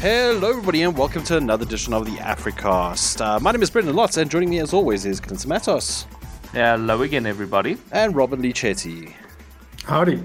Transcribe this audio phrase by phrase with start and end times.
[0.00, 3.20] Hello, everybody, and welcome to another edition of the Africast.
[3.20, 6.06] Uh, my name is Brendan Lotz, and joining me as always is Clinton Matos.
[6.52, 7.76] Hello again, everybody.
[7.92, 9.12] And Robin-Leigh Chetty.
[9.84, 10.22] Howdy.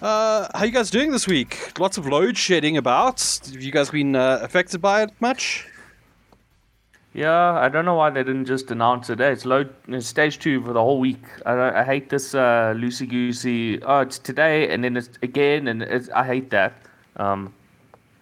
[0.00, 1.78] Uh, how you guys doing this week?
[1.78, 3.20] Lots of load shedding about.
[3.52, 5.66] Have you guys been uh, affected by it much?
[7.12, 9.20] Yeah, I don't know why they didn't just announce it.
[9.20, 11.22] It's load it's stage two for the whole week.
[11.44, 13.82] I, I hate this uh, loosey goosey.
[13.82, 16.72] Oh, it's today and then it's again, and it's, I hate that.
[17.16, 17.52] Um,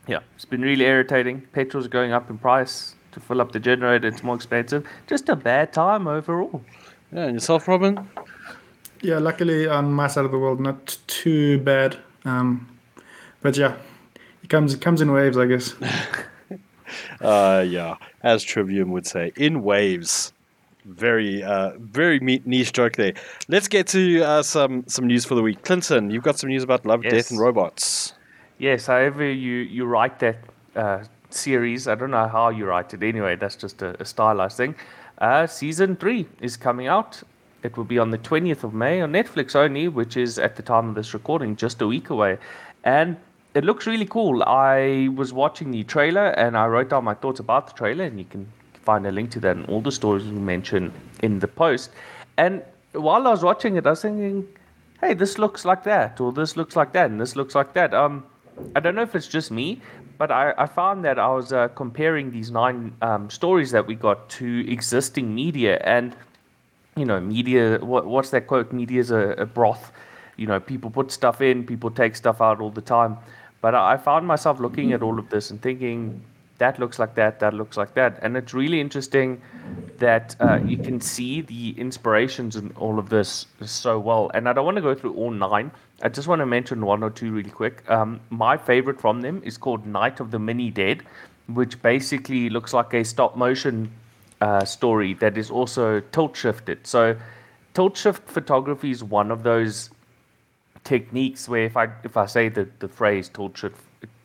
[0.06, 1.42] yeah, it's been really irritating.
[1.52, 4.08] Petrol's going up in price to fill up the generator.
[4.08, 4.86] It's more expensive.
[5.06, 6.62] Just a bad time overall.
[7.12, 8.08] Yeah, and yourself, Robin?
[9.02, 11.96] Yeah, luckily on my side of the world, not too bad.
[12.24, 12.68] Um,
[13.41, 13.77] but yeah,
[14.42, 15.74] it comes it comes in waves, I guess.
[17.20, 20.32] uh, yeah, as Trivium would say, in waves.
[20.86, 23.12] Very, uh, very niche joke there.
[23.48, 25.62] Let's get to uh, some some news for the week.
[25.62, 27.12] Clinton, you've got some news about Love, yes.
[27.12, 28.14] Death, and Robots.
[28.61, 30.36] Yes, however you, you write that
[30.77, 34.58] uh, series, I don't know how you write it anyway, that's just a, a stylized
[34.58, 34.75] thing.
[35.16, 37.22] Uh, season 3 is coming out.
[37.62, 40.62] It will be on the 20th of May on Netflix only, which is at the
[40.62, 42.36] time of this recording just a week away.
[42.84, 43.16] And
[43.55, 44.42] it looks really cool.
[44.42, 48.19] I was watching the trailer and I wrote down my thoughts about the trailer, and
[48.19, 51.48] you can find a link to that and all the stories we mentioned in the
[51.48, 51.92] post.
[52.36, 54.47] And while I was watching it, I was thinking,
[55.00, 57.94] hey, this looks like that, or this looks like that, and this looks like that.
[57.94, 58.27] Um,
[58.75, 59.80] I don't know if it's just me,
[60.19, 63.94] but I, I found that I was uh, comparing these nine um, stories that we
[63.94, 66.14] got to existing media, and
[66.97, 67.78] you know, media.
[67.78, 68.72] What, what's that quote?
[68.72, 69.92] Media is a, a, broth.
[70.36, 73.16] You know, people put stuff in, people take stuff out all the time.
[73.61, 76.22] But I, I found myself looking at all of this and thinking,
[76.61, 79.42] that looks like that, that looks like that, and it's really interesting
[79.98, 84.31] that uh, you can see the inspirations in all of this so well.
[84.32, 85.71] And I don't want to go through all nine
[86.03, 87.88] I just want to mention one or two really quick.
[87.91, 91.03] Um, my favorite from them is called Night of the Mini Dead,
[91.47, 93.91] which basically looks like a stop motion
[94.41, 96.87] uh, story that is also tilt shifted.
[96.87, 97.16] So,
[97.75, 99.91] tilt shift photography is one of those
[100.84, 103.77] techniques where if I if I say the, the phrase tilt shift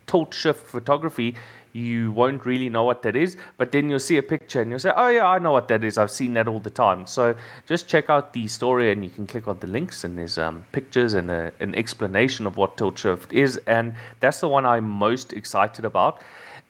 [0.07, 1.35] tilt shift photography,
[1.75, 4.80] you won't really know what that is, but then you'll see a picture and you'll
[4.80, 5.97] say, Oh, yeah, I know what that is.
[5.97, 7.06] I've seen that all the time.
[7.06, 7.36] So
[7.68, 10.66] just check out the story and you can click on the links, and there's um,
[10.72, 13.58] pictures and a, an explanation of what tilt shift is.
[13.68, 16.22] And that's the one I'm most excited about.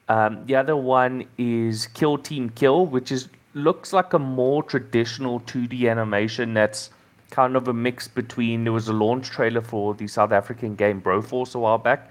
[0.08, 5.40] Um, the other one is Kill Team Kill, which is looks like a more traditional
[5.40, 6.90] 2D animation that's
[7.30, 11.00] kind of a mix between there was a launch trailer for the South African game
[11.00, 12.10] Broforce a while back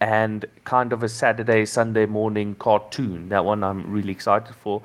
[0.00, 3.28] and kind of a Saturday, Sunday morning cartoon.
[3.28, 4.82] That one I'm really excited for.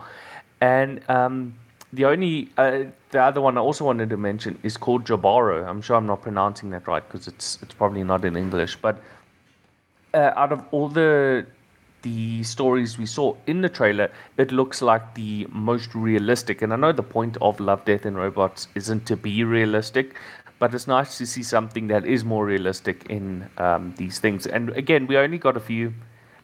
[0.61, 1.55] And um,
[1.93, 5.67] the only, uh, the other one I also wanted to mention is called Jabaro.
[5.67, 8.75] I'm sure I'm not pronouncing that right because it's it's probably not in English.
[8.75, 9.01] But
[10.13, 11.45] uh, out of all the
[12.01, 16.61] the stories we saw in the trailer, it looks like the most realistic.
[16.61, 20.15] And I know the point of Love, Death, and Robots isn't to be realistic,
[20.59, 24.45] but it's nice to see something that is more realistic in um, these things.
[24.45, 25.93] And again, we only got a few,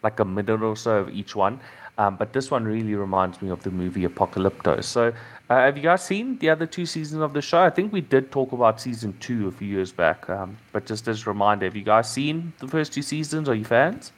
[0.04, 1.60] like a minute or so of each one.
[1.98, 4.84] Um, but this one really reminds me of the movie Apocalypto.
[4.84, 5.14] So,
[5.50, 7.60] uh, have you guys seen the other two seasons of the show?
[7.60, 10.30] I think we did talk about season two a few years back.
[10.30, 13.48] Um, but just as a reminder, have you guys seen the first two seasons?
[13.48, 14.12] Are you fans?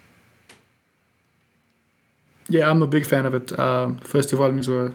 [2.49, 3.51] Yeah, I'm a big fan of it.
[3.57, 4.93] Uh, first two volumes were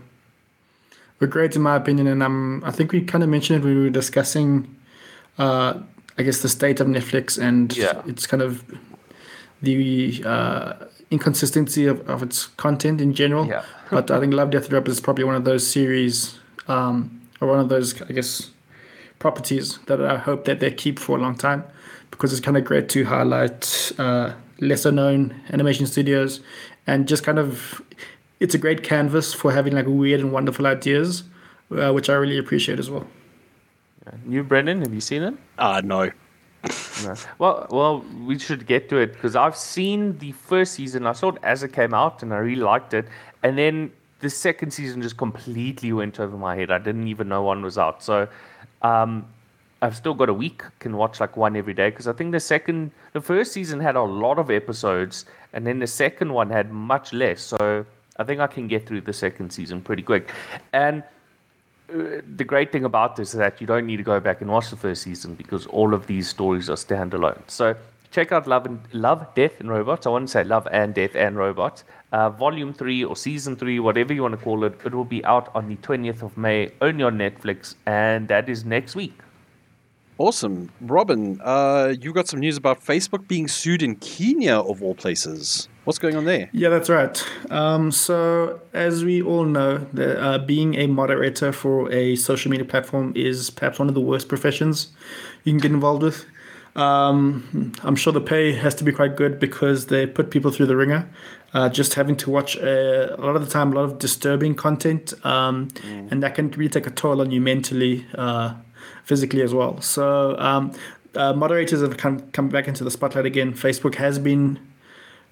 [1.21, 3.77] were great in my opinion, and um, I think we kind of mentioned it when
[3.77, 4.75] we were discussing
[5.39, 5.81] uh,
[6.19, 8.03] I guess the state of Netflix and yeah.
[8.07, 8.65] it's kind of
[9.63, 10.73] the uh,
[11.11, 13.47] inconsistency of, of its content in general.
[13.47, 13.65] Yeah.
[13.91, 16.39] but I think Love Death Robots is probably one of those series
[16.69, 18.51] um, or one of those I guess
[19.19, 21.65] properties that I hope that they keep for a long time
[22.11, 26.41] because it's kind of great to highlight uh, lesser known animation studios
[26.87, 27.83] and just kind of
[28.41, 31.23] it's a great canvas for having like weird and wonderful ideas,
[31.71, 33.07] uh, which I really appreciate as well.
[34.29, 35.35] You, Brendan, have you seen it?
[35.59, 36.11] Uh, no.
[37.05, 37.15] no.
[37.39, 41.07] Well, well, we should get to it because I've seen the first season.
[41.07, 43.07] I saw it as it came out, and I really liked it.
[43.43, 46.71] And then the second season just completely went over my head.
[46.71, 48.03] I didn't even know one was out.
[48.03, 48.29] So,
[48.83, 49.27] um,
[49.83, 50.63] I've still got a week.
[50.79, 53.97] Can watch like one every day because I think the second, the first season had
[53.97, 57.43] a lot of episodes, and then the second one had much less.
[57.43, 57.85] So
[58.17, 60.31] I think I can get through the second season pretty quick.
[60.73, 61.03] And
[62.37, 64.71] the great thing about this is that you don't need to go back and watch
[64.71, 67.41] the first season because all of these stories are standalone.
[67.49, 67.77] So
[68.11, 70.07] check out Love and Love, Death and Robots.
[70.07, 71.85] I want to say Love and Death and Robots.
[72.13, 75.25] Uh, volume three or season three, whatever you want to call it, it will be
[75.25, 79.19] out on the 20th of May only on Netflix, and that is next week.
[80.19, 80.71] Awesome.
[80.83, 85.69] Robin, uh, you got some news about Facebook being sued in Kenya, of all places.
[85.85, 86.49] What's going on there?
[86.53, 87.25] Yeah, that's right.
[87.51, 92.65] Um, so, as we all know, the, uh, being a moderator for a social media
[92.65, 94.93] platform is perhaps one of the worst professions
[95.43, 96.25] you can get involved with.
[96.77, 100.67] Um, I'm sure the pay has to be quite good because they put people through
[100.67, 101.11] the ringer.
[101.53, 104.55] Uh, just having to watch a, a, lot of the time a lot of disturbing
[104.55, 106.11] content, um, mm.
[106.13, 108.55] and that can really take a toll on you mentally, uh,
[109.05, 109.81] physically as well.
[109.81, 110.73] So, um,
[111.15, 113.53] uh, moderators have come come back into the spotlight again.
[113.53, 114.59] Facebook has been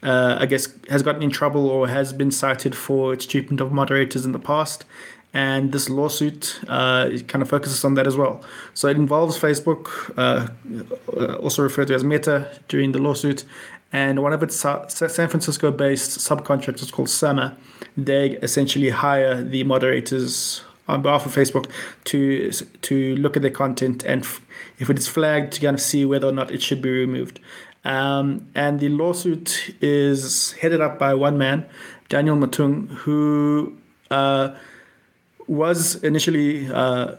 [0.02, 3.72] uh, I guess, has gotten in trouble or has been cited for its treatment of
[3.72, 4.84] moderators in the past.
[5.32, 8.42] And this lawsuit uh, kind of focuses on that as well.
[8.74, 9.88] So it involves Facebook,
[10.18, 10.48] uh,
[11.16, 13.44] uh also referred to as Meta, during the lawsuit.
[13.92, 17.56] And one of its San Francisco based subcontractors called SAMA,
[17.96, 21.70] they essentially hire the moderators on behalf of Facebook
[22.04, 24.26] to to look at their content and
[24.78, 27.40] if it is flagged to kind of see whether or not it should be removed.
[27.84, 31.66] Um, and the lawsuit is headed up by one man,
[32.08, 33.76] Daniel Motaung, who
[34.10, 34.54] uh,
[35.46, 37.14] was initially uh,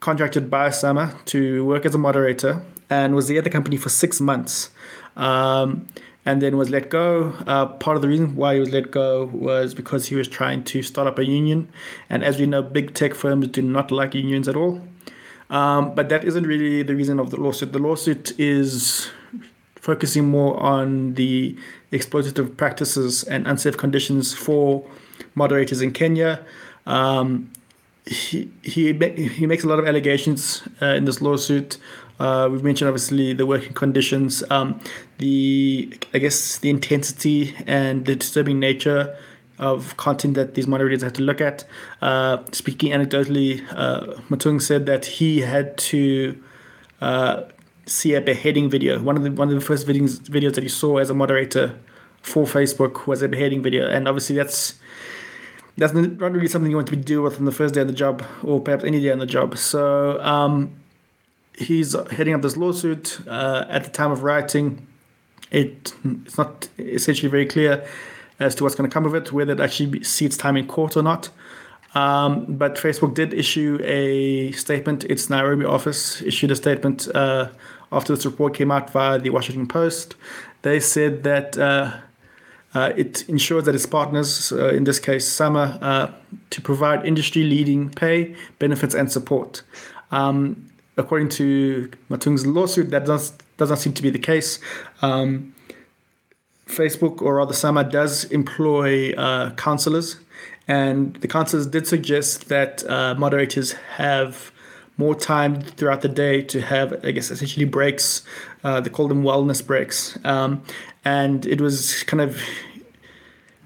[0.00, 4.20] contracted by Sama to work as a moderator and was at the company for six
[4.20, 4.70] months.
[5.16, 5.88] Um,
[6.24, 7.32] and then was let go.
[7.46, 10.62] Uh, part of the reason why he was let go was because he was trying
[10.64, 11.70] to start up a union.
[12.10, 14.82] And as we know, big tech firms do not like unions at all.
[15.48, 17.72] Um, but that isn't really the reason of the lawsuit.
[17.72, 19.08] The lawsuit is
[19.88, 21.56] focusing more on the
[21.92, 24.84] exploitative practices and unsafe conditions for
[25.34, 26.44] moderators in Kenya.
[26.84, 27.50] Um,
[28.04, 31.78] he, he, he makes a lot of allegations uh, in this lawsuit.
[32.20, 34.78] Uh, we've mentioned obviously the working conditions, um,
[35.16, 39.16] the I guess the intensity and the disturbing nature
[39.58, 41.64] of content that these moderators had to look at.
[42.02, 46.38] Uh, speaking anecdotally, uh, Motaung said that he had to
[47.00, 47.44] uh,
[47.88, 49.00] see a beheading video.
[49.00, 51.78] One of the one of the first videos videos that he saw as a moderator
[52.22, 54.78] for Facebook was a beheading video, and obviously that's
[55.76, 57.86] that's not really something you want to be deal with on the first day of
[57.86, 59.56] the job, or perhaps any day on the job.
[59.56, 60.74] So um,
[61.56, 63.20] he's heading up this lawsuit.
[63.26, 64.86] Uh, at the time of writing,
[65.50, 67.86] it it's not essentially very clear
[68.40, 70.66] as to what's going to come of it, whether it actually see its time in
[70.66, 71.30] court or not.
[71.94, 75.04] Um, but Facebook did issue a statement.
[75.04, 77.48] Its Nairobi office issued a statement uh,
[77.90, 80.14] after this report came out via the Washington Post.
[80.62, 81.96] They said that uh,
[82.74, 86.12] uh, it ensures that its partners, uh, in this case SAMA, uh,
[86.50, 89.62] to provide industry leading pay, benefits, and support.
[90.10, 94.58] Um, according to Motaung's lawsuit, that does, does not seem to be the case.
[95.00, 95.54] Um,
[96.66, 100.16] Facebook, or rather SAMA, does employ uh, counselors,
[100.66, 104.52] and the counselors did suggest that uh, moderators have
[104.98, 108.22] more time throughout the day to have, I guess, essentially breaks.
[108.62, 110.18] Uh, they call them wellness breaks.
[110.24, 110.62] Um,
[111.04, 112.42] and it was kind of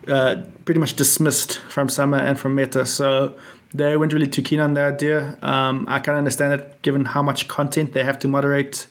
[0.06, 2.84] uh, pretty much dismissed from Sama and from Meta.
[2.84, 3.34] So
[3.72, 5.38] they weren't really too keen on the idea.
[5.42, 8.86] Um, I can understand it given how much content they have to moderate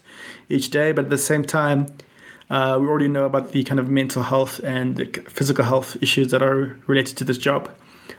[0.50, 1.88] each day, but at the same time,
[2.50, 6.42] uh, we already know about the kind of mental health and physical health issues that
[6.42, 7.70] are related to this job.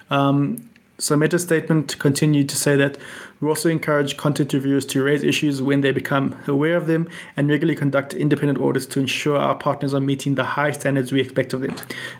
[0.08, 0.70] Um,
[1.02, 2.96] so Meta statement continued to say that
[3.40, 7.48] we also encourage content reviewers to raise issues when they become aware of them and
[7.48, 11.54] regularly conduct independent audits to ensure our partners are meeting the high standards we expect
[11.54, 11.74] of them.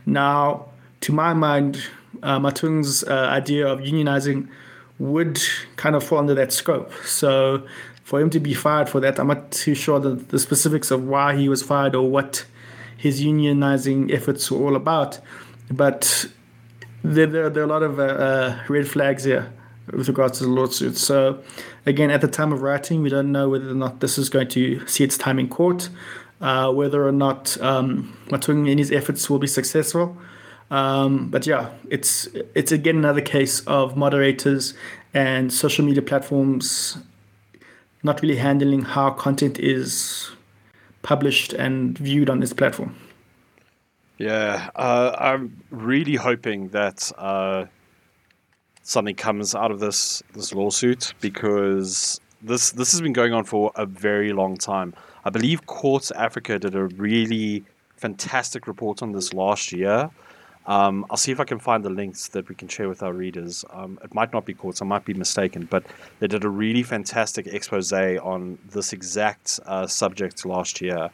[0.04, 0.66] Now,
[1.02, 1.80] to my mind,
[2.24, 4.48] uh, Motaung's uh, idea of unionizing
[4.98, 5.40] would
[5.76, 6.92] kind of fall under that scope.
[7.04, 7.64] So
[8.02, 11.04] for him to be fired for that, I'm not too sure the, the specifics of
[11.04, 12.44] why he was fired or what
[12.96, 15.20] his unionizing efforts were all about.
[15.70, 16.26] But
[17.02, 19.52] there, there, there are a lot of uh, uh, red flags here
[19.92, 20.96] with regards to the lawsuit.
[20.96, 21.42] So,
[21.86, 24.48] again, at the time of writing, we don't know whether or not this is going
[24.48, 25.88] to see its time in court,
[26.40, 30.16] uh, whether or not um, Motaung and his efforts will be successful.
[30.70, 34.72] Um, but yeah, it's it's again another case of moderators
[35.12, 36.96] and social media platforms
[38.02, 40.30] not really handling how content is
[41.02, 42.96] published and viewed on this platform.
[44.22, 47.64] Yeah, uh, I'm really hoping that uh,
[48.84, 53.72] something comes out of this this lawsuit because this this has been going on for
[53.74, 54.94] a very long time.
[55.24, 57.64] I believe Quartz Africa did a really
[57.96, 60.08] fantastic report on this last year.
[60.66, 63.12] Um, I'll see if I can find the links that we can share with our
[63.12, 63.64] readers.
[63.70, 65.82] Um, it might not be Quartz, I might be mistaken, but
[66.20, 71.10] they did a really fantastic expose on this exact uh, subject last year.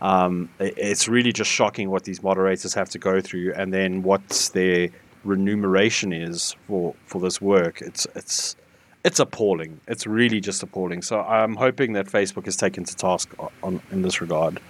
[0.00, 4.50] Um, it's really just shocking what these moderators have to go through, and then what
[4.52, 4.90] their
[5.24, 7.80] remuneration is for, for this work.
[7.80, 8.56] It's it's
[9.04, 9.80] it's appalling.
[9.86, 11.02] It's really just appalling.
[11.02, 14.60] So I'm hoping that Facebook is taken to task on, in this regard.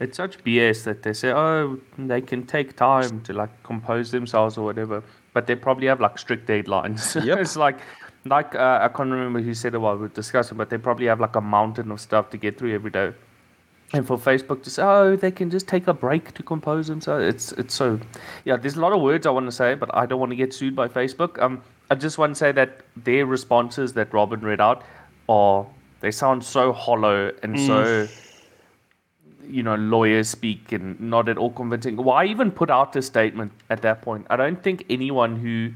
[0.00, 4.56] It's such BS that they say, oh, they can take time to like compose themselves
[4.58, 7.20] or whatever, but they probably have like strict deadlines.
[7.24, 7.38] Yep.
[7.38, 7.78] it's like,
[8.24, 11.06] like uh, I can't remember who said it while we were discussing, but they probably
[11.06, 13.12] have like a mountain of stuff to get through every day.
[13.94, 17.24] And for Facebook to say, oh, they can just take a break to compose themselves.
[17.24, 18.00] It's it's so,
[18.44, 18.56] yeah.
[18.56, 20.52] There's a lot of words I want to say, but I don't want to get
[20.52, 21.40] sued by Facebook.
[21.40, 24.82] Um, I just want to say that their responses that Robin read out
[25.28, 25.66] are
[26.00, 28.06] they sound so hollow and so
[29.48, 33.52] you know lawyers speak and not at all convincing why even put out a statement
[33.70, 35.70] at that point i don't think anyone who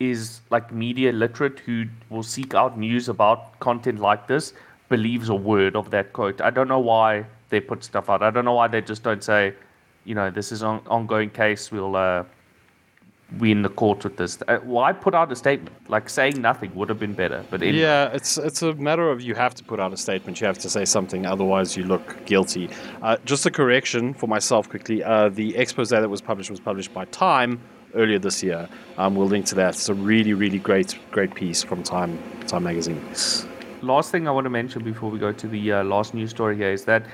[0.00, 4.52] is like media literate who will seek out news about content like this
[4.88, 8.30] believes a word of that quote i don't know why they put stuff out i
[8.30, 9.54] don't know why they just don't say
[10.04, 12.24] you know this is an ongoing case we'll uh,
[13.42, 16.88] in the court with this uh, why put out a statement like saying nothing would
[16.88, 17.78] have been better but anyway.
[17.78, 20.40] Yeah, it's it's a matter of you have to put out a statement.
[20.40, 22.70] You have to say something, otherwise you look guilty.
[23.02, 25.04] Uh, just a correction for myself quickly.
[25.04, 27.60] Uh, the expose that was published was published by Time
[27.94, 28.68] earlier this year.
[28.96, 29.74] Um, we'll link to that.
[29.74, 33.02] It's a really really great great piece from Time Time magazine.
[33.82, 36.56] Last thing I want to mention before we go to the uh, last news story
[36.56, 37.04] here is that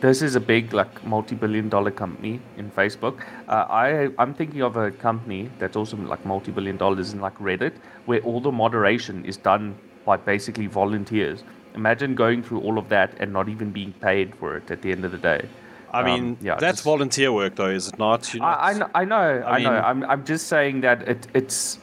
[0.00, 3.20] this is a big like multi-billion dollar company in Facebook.
[3.48, 7.72] Uh, I I'm thinking of a company that's also like multi-billion dollars in like Reddit,
[8.06, 9.74] where all the moderation is done
[10.06, 11.44] by basically volunteers.
[11.74, 14.90] Imagine going through all of that and not even being paid for it at the
[14.90, 15.48] end of the day.
[15.92, 18.32] I Um, mean, yeah, that's just- volunteer work, though, is it not?
[18.32, 19.70] You're I, I know, I know, I, know.
[19.70, 21.78] mean- I'm, I'm just saying that it, it's,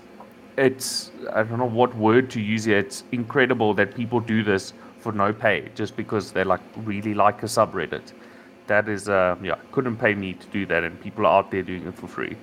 [0.58, 2.80] it's, I don't know what word to use here.
[2.80, 7.44] It's incredible that people do this for no pay just because they like really like
[7.44, 8.14] a subreddit.
[8.66, 11.64] That is, uh, yeah, couldn't pay me to do that, and people are out there
[11.64, 12.36] doing it for free.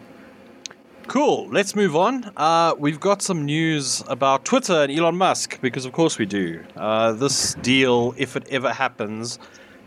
[1.06, 1.48] Cool.
[1.50, 2.32] Let's move on.
[2.34, 6.64] Uh, we've got some news about Twitter and Elon Musk because, of course, we do.
[6.76, 9.38] Uh, this deal, if it ever happens,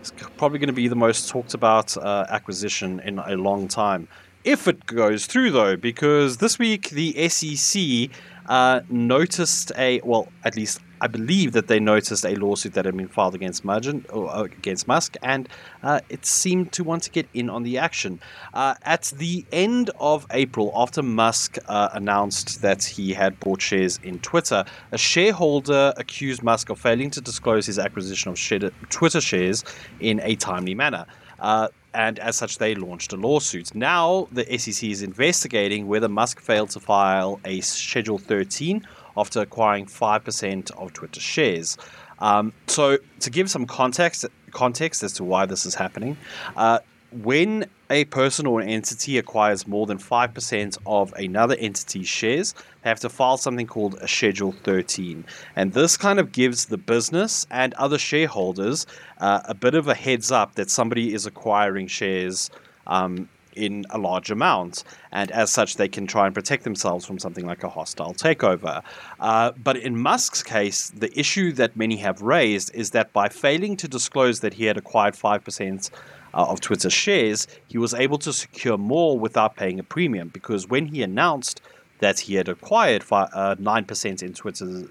[0.03, 4.07] is probably going to be the most talked about uh, acquisition in a long time.
[4.48, 8.10] If it goes through, though, because this week the SEC
[8.46, 12.96] uh, noticed a well, at least I believe that they noticed a lawsuit that had
[12.96, 15.50] been filed against Musk, or uh, against Musk, and
[15.84, 18.22] uh, it seemed to want to get in on the action.
[18.54, 24.00] Uh, at the end of April, after Musk uh, announced that he had bought shares
[24.01, 24.63] in Twitter,
[24.94, 28.39] a shareholder accused Musk of failing to disclose his acquisition of
[28.88, 29.66] Twitter shares
[30.00, 31.06] in a timely manner.
[31.39, 33.74] Uh, and as such, they launched a lawsuit.
[33.74, 39.88] Now, the SEC is investigating whether Musk failed to file a Schedule 13 after acquiring
[39.88, 41.77] 5% of Twitter shares.
[42.20, 46.17] Um, so, to give some context, context as to why this is happening,
[46.56, 46.79] uh,
[47.12, 52.53] when a person or an entity acquires more than 5% of another entity's shares,
[52.84, 55.25] they have to file something called a Schedule 13.
[55.56, 58.86] And this kind of gives the business and other shareholders
[59.20, 62.50] uh, a bit of a heads up that somebody is acquiring shares
[62.88, 64.84] um, in a large amount.
[65.12, 68.84] And as such, they can try and protect themselves from something like a hostile takeover.
[69.20, 73.75] Uh, but in Musk's case, the issue that many have raised is that by failing
[73.77, 75.89] to disclose that he had acquired 5%
[76.38, 80.29] uh, of Twitter shares, he was able to secure more without paying a premium.
[80.29, 81.62] Because when he announced
[82.00, 84.84] that he had acquired uh, 9% in Twitter,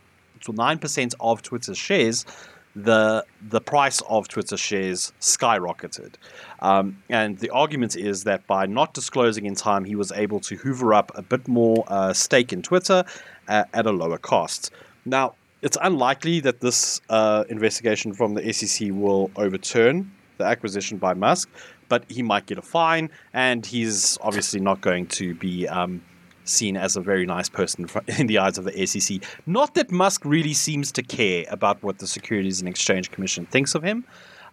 [0.42, 2.26] so 9% of Twitter's shares,
[2.74, 6.16] the the price of Twitter shares skyrocketed.
[6.60, 10.56] Um, and the argument is that by not disclosing in time, he was able to
[10.56, 13.02] hoover up a bit more uh, stake in Twitter
[13.48, 14.72] uh, at a lower cost.
[15.06, 21.14] Now, it's unlikely that this uh, investigation from the SEC will overturn the acquisition by
[21.14, 21.48] Musk,
[21.88, 25.68] but he might get a fine, and he's obviously not going to be.
[25.68, 26.02] Um,
[26.48, 27.88] seen as a very nice person
[28.18, 29.20] in the eyes of the SEC.
[29.46, 33.74] Not that Musk really seems to care about what the Securities and Exchange Commission thinks
[33.74, 34.04] of him,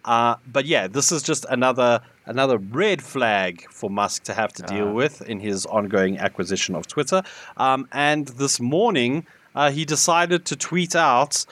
[0.04, 4.62] uh, but yeah, this is just another another red flag for Musk to have to
[4.62, 7.22] deal with in his ongoing acquisition of Twitter.
[7.56, 11.44] Um, and this morning, uh, he decided to tweet out.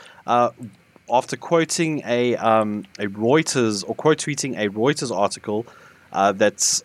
[1.13, 5.67] After quoting a um, a Reuters or quote tweeting a Reuters article
[6.13, 6.83] uh, that's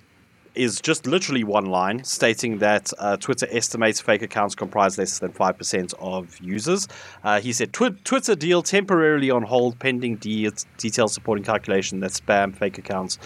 [0.54, 5.32] is just literally one line stating that uh, Twitter estimates fake accounts comprise less than
[5.32, 6.88] 5% of users.
[7.24, 12.12] Uh, he said, "Twi- Twitter deal temporarily on hold pending de- details supporting calculation that
[12.12, 13.20] spam fake accounts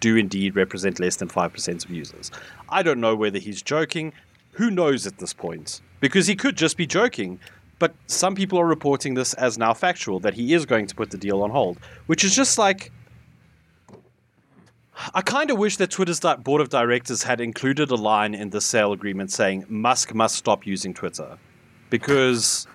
[0.00, 2.30] do indeed represent less than 5% of users.
[2.68, 4.12] I don't know whether he's joking.
[4.52, 5.80] Who knows at this point?
[6.00, 7.40] Because he could just be joking.
[7.78, 11.10] But some people are reporting this as now factual that he is going to put
[11.10, 12.90] the deal on hold, which is just like
[15.14, 18.60] I kind of wish that Twitter's board of directors had included a line in the
[18.60, 21.38] sale agreement saying Musk must stop using Twitter.
[21.88, 22.66] Because,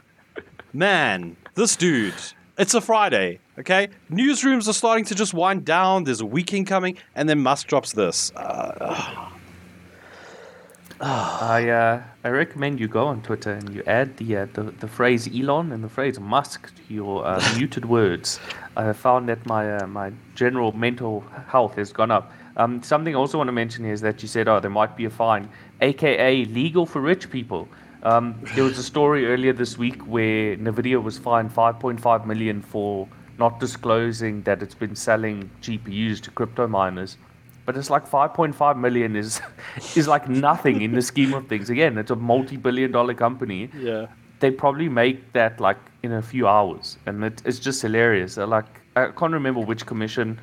[0.72, 2.14] man, this dude,
[2.58, 3.40] it's a Friday.
[3.60, 6.06] Okay, newsrooms are starting to just wind down.
[6.06, 8.32] There's a weekend coming, and then Musk drops this.
[8.36, 9.30] Uh,
[11.06, 14.88] I uh, I recommend you go on Twitter and you add the uh, the, the
[14.88, 18.40] phrase Elon and the phrase Musk to your uh, muted words.
[18.78, 22.32] I have found that my uh, my general mental health has gone up.
[22.56, 25.04] Um, something I also want to mention is that you said, oh, there might be
[25.04, 25.50] a fine,
[25.82, 27.68] aka legal for rich people.
[28.04, 33.10] Um, there was a story earlier this week where Nvidia was fined 5.5 million for
[33.38, 37.18] not disclosing that it's been selling GPUs to crypto miners.
[37.66, 39.42] But it's like 5.5 million is
[39.96, 41.70] is like nothing in the scheme of things.
[41.70, 43.70] Again, it's a multi-billion dollar company.
[43.78, 44.08] yeah.
[44.40, 48.36] They probably make that like in a few hours, and it, it's just hilarious.
[48.36, 48.66] They're like
[48.98, 50.38] I can't remember which commission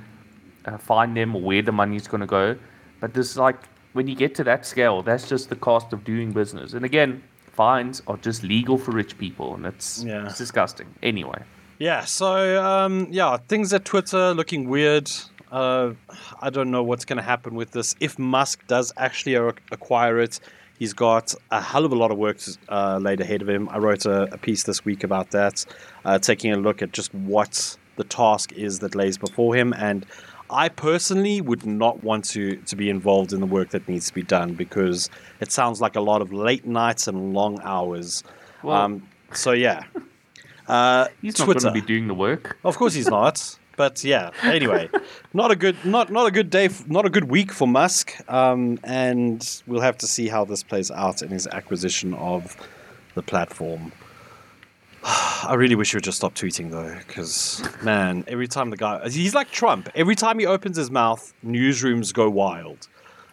[0.65, 2.57] uh, find them or where the money's going to go,
[3.01, 3.57] but this like
[3.93, 6.73] when you get to that scale, that's just the cost of doing business.
[6.73, 7.23] And again,
[7.53, 10.25] fines are just legal for rich people, and it's, Yeah.
[10.27, 10.87] it's disgusting.
[11.03, 11.43] Anyway.
[11.79, 15.11] Yeah, so um, yeah, things at Twitter looking weird.
[15.51, 15.93] Uh,
[16.41, 17.95] I don't know what's going to happen with this.
[18.01, 20.41] If Musk does actually acquire it,
[20.79, 22.39] he's got a hell of a lot of work
[22.69, 23.69] uh, laid ahead of him.
[23.69, 25.65] I wrote a, a piece this week about that,
[26.05, 29.73] uh, taking a look at just what the task is that lays before him.
[29.73, 30.07] And
[30.49, 34.15] I personally would not want to, to be involved in the work that needs to
[34.15, 38.23] be done because it sounds like a lot of late nights and long hours.
[38.63, 39.85] Well- um, so, yeah.
[40.69, 42.57] Uh, He's not going to be doing the work.
[42.63, 43.59] Of course he's not.
[43.81, 44.91] But yeah, anyway,
[45.33, 48.13] not a good not not a good day, f- not a good week for Musk.
[48.29, 52.43] Um, and we'll have to see how this plays out in his acquisition of
[53.15, 53.91] the platform.
[55.03, 59.09] I really wish he would just stop tweeting though, because man, every time the guy
[59.09, 59.89] he's like Trump.
[59.95, 62.87] Every time he opens his mouth, newsrooms go wild.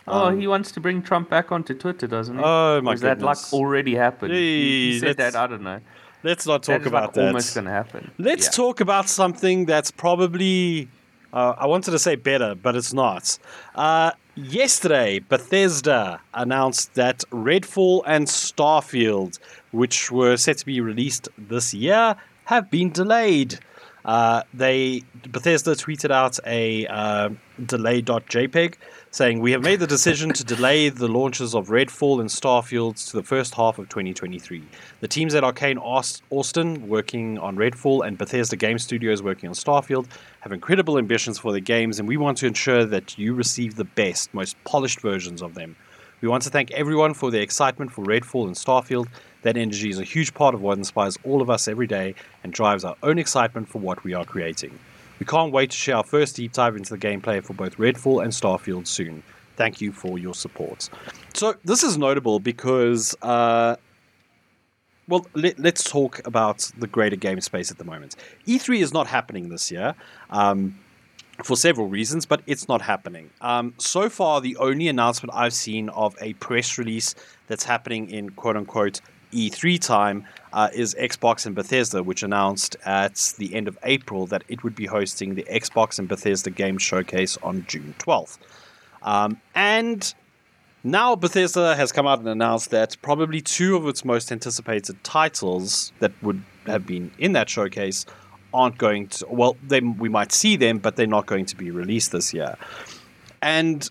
[0.09, 2.41] Oh, he wants to bring Trump back onto Twitter, doesn't he?
[2.41, 4.31] Um, Oh, my Or is that like already happened?
[4.33, 5.35] he, he said that.
[5.35, 5.81] I don't know.
[6.23, 7.27] Let's not talk is, about like that.
[7.27, 8.11] almost going to happen.
[8.17, 8.51] Let's Yeah.
[8.51, 10.87] talk about something that's probably,
[11.33, 13.37] uh, I wanted to say better, but it's not.
[13.75, 19.39] Uh, yesterday, Bethesda announced that Redfall and Starfield,
[19.71, 23.59] which were set to be released this year, have been delayed.
[24.05, 27.29] Uh, they Bethesda tweeted out a uh,
[27.65, 28.75] delay.jpg
[29.17, 33.17] saying we have made the decision to delay the launches of Redfall and Starfield to
[33.17, 34.61] the first half of 2023.
[34.99, 35.79] The teams at Arkane
[36.29, 40.05] Austin working on Redfall and Bethesda Game Studios working on Starfield
[40.41, 43.85] have incredible ambitions for their games, and we want to ensure that you receive the
[43.85, 45.75] best, most polished versions of them.
[46.21, 49.07] We want to thank everyone for their excitement for Redfall and Starfield.
[49.41, 52.53] That energy is a huge part of what inspires all of us every day and
[52.53, 54.77] drives our own excitement for what we are creating.
[55.19, 58.23] We can't wait to share our first deep dive into the gameplay for both Redfall
[58.23, 59.23] and Starfield soon.
[59.55, 60.89] Thank you for your support.
[61.33, 63.77] So, this is notable because, uh,
[65.07, 68.15] well, let, let's talk about the greater game space at the moment.
[68.45, 69.95] E3 is not happening this year.
[70.29, 70.79] Um,
[71.43, 73.29] for several reasons, but it's not happening.
[73.41, 77.13] Um, so far, the only announcement I've seen of a press release
[77.47, 83.33] that's happening in quote unquote E3 time uh, is Xbox and Bethesda, which announced at
[83.37, 87.37] the end of April that it would be hosting the Xbox and Bethesda Game Showcase
[87.43, 88.37] on June 12th.
[89.03, 90.13] Um, and
[90.83, 95.91] now Bethesda has come out and announced that probably two of its most anticipated titles
[95.99, 98.05] that would have been in that showcase
[98.53, 101.71] aren't going to well they we might see them but they're not going to be
[101.71, 102.55] released this year.
[103.41, 103.89] And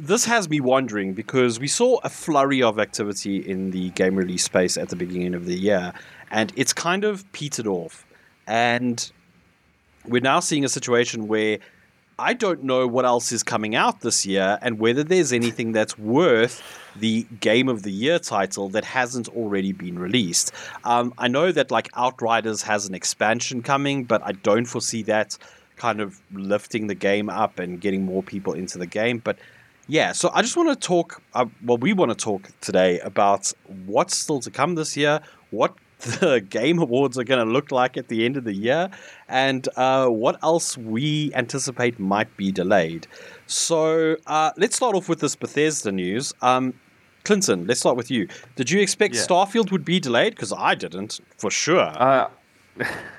[0.00, 4.44] this has me wondering because we saw a flurry of activity in the game release
[4.44, 5.92] space at the beginning of the year
[6.30, 8.06] and it's kind of petered off.
[8.46, 9.10] And
[10.06, 11.58] we're now seeing a situation where
[12.18, 15.96] I don't know what else is coming out this year and whether there's anything that's
[15.96, 16.62] worth
[16.96, 20.52] the Game of the Year title that hasn't already been released.
[20.82, 25.38] Um, I know that like Outriders has an expansion coming, but I don't foresee that
[25.76, 29.18] kind of lifting the game up and getting more people into the game.
[29.18, 29.38] But
[29.88, 31.22] yeah, so I just want to talk.
[31.34, 33.52] Uh, well, we want to talk today about
[33.86, 35.20] what's still to come this year,
[35.50, 38.88] what the game awards are going to look like at the end of the year,
[39.28, 43.06] and uh, what else we anticipate might be delayed.
[43.46, 46.32] So uh, let's start off with this Bethesda news.
[46.42, 46.74] Um,
[47.24, 48.28] Clinton, let's start with you.
[48.56, 49.22] Did you expect Yeah.
[49.22, 50.34] Starfield would be delayed?
[50.34, 51.80] Because I didn't, for sure.
[51.80, 52.28] Uh,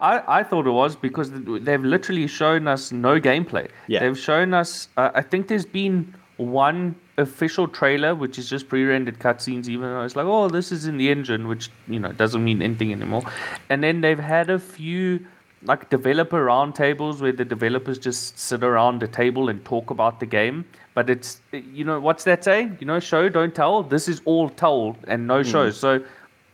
[0.00, 3.68] I, I thought it was because they've literally shown us no gameplay.
[3.86, 4.00] Yeah.
[4.00, 8.84] They've shown us, uh, I think there's been one official trailer, which is just pre
[8.84, 12.12] rendered cutscenes, even though it's like, oh, this is in the engine, which, you know,
[12.12, 13.22] doesn't mean anything anymore.
[13.68, 15.26] And then they've had a few
[15.62, 20.26] like developer roundtables where the developers just sit around a table and talk about the
[20.26, 20.64] game.
[20.94, 22.78] But it's, you know, what's that saying?
[22.80, 23.82] You know, show, don't tell.
[23.82, 25.70] This is all told and no show.
[25.70, 26.02] So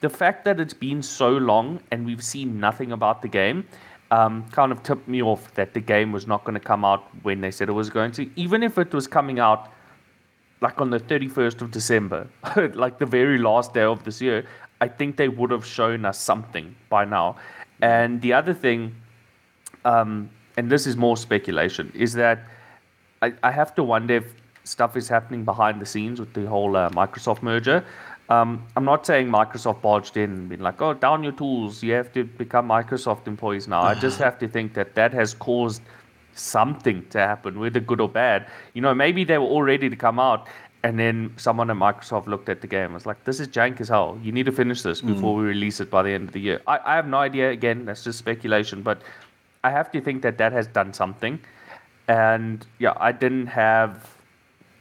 [0.01, 3.67] the fact that it's been so long and we've seen nothing about the game,
[4.11, 7.05] um, kind of tipped me off that the game was not going to come out
[7.23, 9.73] when they said it was going to, even if it was coming out
[10.61, 12.27] like on the 31st of December,
[12.75, 14.47] like the very last day of this year,
[14.81, 17.37] I think they would have shown us something by now.
[17.81, 18.95] And the other thing,
[19.85, 22.45] um, and this is more speculation, is that
[23.23, 26.77] I, I have to wonder if stuff is happening behind the scenes with the whole
[26.77, 27.85] uh, Microsoft merger.
[28.29, 31.93] Um, I'm not saying Microsoft barged in and been like, oh, down your tools, you
[31.93, 33.83] have to become Microsoft employees now.
[33.83, 35.83] I just have to think that that has caused
[36.35, 38.49] something to happen, whether good or bad.
[38.75, 40.49] You know, maybe they were all ready to come out,
[40.83, 43.81] and then someone at Microsoft looked at the game and was like, this is jank
[43.81, 44.19] as hell.
[44.23, 45.43] You need to finish this before mm.
[45.43, 46.61] we release it by the end of the year.
[46.67, 47.51] I, I have no idea.
[47.51, 49.03] Again, that's just speculation, but
[49.63, 51.41] I have to think that that has done something.
[52.09, 54.17] And yeah, I didn't have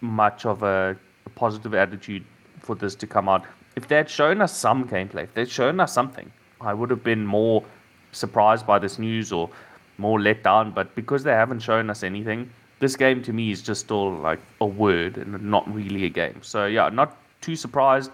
[0.01, 2.23] much of a, a positive attitude
[2.65, 3.45] for this to come out.
[3.75, 7.03] If they had shown us some gameplay, if they'd shown us something, I would have
[7.03, 7.63] been more
[8.11, 9.49] surprised by this news or
[9.97, 10.71] more let down.
[10.71, 12.49] But because they haven't shown us anything,
[12.79, 16.41] this game to me is just still like a word and not really a game.
[16.41, 18.11] So yeah, not too surprised.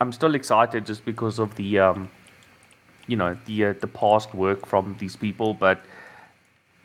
[0.00, 2.10] I'm still excited just because of the um,
[3.06, 5.80] you know the uh, the past work from these people, but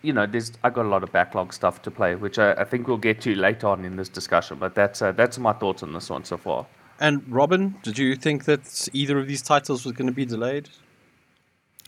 [0.05, 2.63] you know, there's I got a lot of backlog stuff to play, which I, I
[2.63, 4.59] think we'll get to later on in this discussion.
[4.59, 6.67] But that's uh, that's my thoughts on this one so far.
[6.99, 10.69] And Robin, did you think that either of these titles was going to be delayed?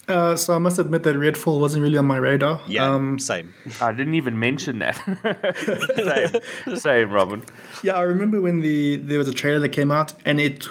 [0.08, 2.62] Uh, so I must admit that Redfall wasn't really on my radar.
[2.66, 3.54] Yeah, um, same.
[3.82, 4.96] I didn't even mention that.
[6.66, 7.44] same, same, Robin.
[7.84, 10.68] Yeah, I remember when the there was a trailer that came out, and it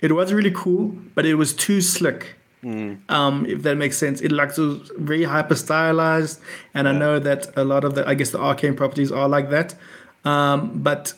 [0.00, 2.34] it was really cool, but it was too slick.
[2.64, 3.08] Mm.
[3.08, 4.58] Um, if that makes sense, it looks
[4.98, 6.40] very hyper stylized,
[6.74, 6.92] and yeah.
[6.92, 9.76] I know that a lot of the, I guess, the Arkane properties are like that.
[10.24, 11.12] Um, but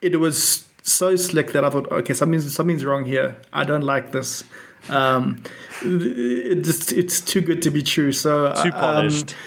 [0.00, 3.36] it was so slick that I thought, okay, something's something's wrong here.
[3.52, 4.44] I don't like this.
[4.88, 5.42] Um,
[5.82, 8.12] it just it's too good to be true.
[8.12, 9.32] So too um, polished.
[9.32, 9.38] Um,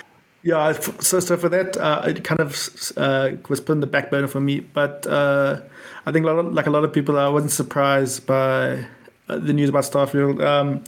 [0.44, 2.58] yeah, so so for that, uh, it kind of
[2.98, 4.60] uh, was put in the back burner for me.
[4.60, 5.62] But uh,
[6.06, 8.86] I think a of, like a lot of people, I wasn't surprised by
[9.30, 10.44] uh, the news about Starfield.
[10.44, 10.84] Um,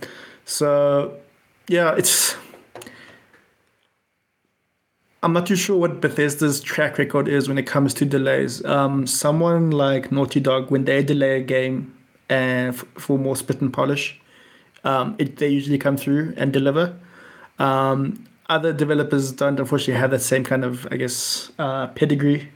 [0.45, 1.17] so
[1.67, 2.35] yeah, it's.
[5.23, 8.63] I'm not too sure what Bethesda's track record is when it comes to delays.
[8.65, 11.93] Um, someone like Naughty Dog, when they delay a game
[12.29, 14.19] uh, f- for more spit and polish,
[14.83, 16.99] um, it, they usually come through and deliver.
[17.57, 22.51] Um, other developers don't unfortunately have that same kind of, I guess, uh, pedigree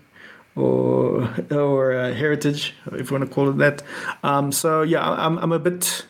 [0.57, 3.81] or or uh, heritage, if you want to call it that.
[4.23, 6.05] Um, so yeah, I'm I'm a bit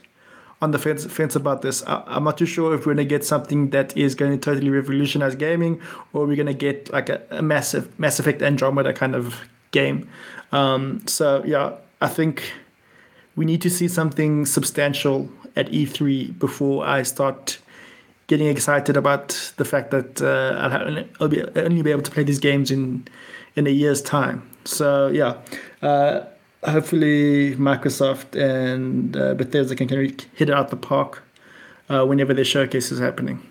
[0.62, 1.84] on the fence, fence about this.
[1.86, 4.38] I, am not too sure if we're going to get something that is going to
[4.38, 5.80] totally revolutionize gaming,
[6.14, 9.36] or we're going to get like a, a, massive Mass Effect Andromeda kind of
[9.72, 10.10] game.
[10.52, 12.52] Um, so yeah, I think
[13.36, 17.60] we need to see something substantial at E3 before I start
[18.26, 22.24] getting excited about the fact that uh, I'll, I'll, be, only be able to play
[22.24, 23.08] these games in
[23.56, 24.48] in a year's time.
[24.66, 25.38] So yeah.
[25.82, 26.26] Uh,
[26.64, 31.24] hopefully Microsoft and uh, Bethesda can kind of hit it out the park
[31.90, 33.42] uh, whenever their showcase is happening.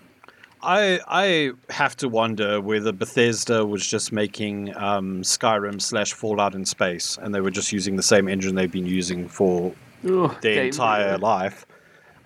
[0.61, 6.65] I I have to wonder whether Bethesda was just making um, Skyrim slash Fallout in
[6.65, 9.73] space, and they were just using the same engine they've been using for
[10.05, 11.65] Ooh, their entire life.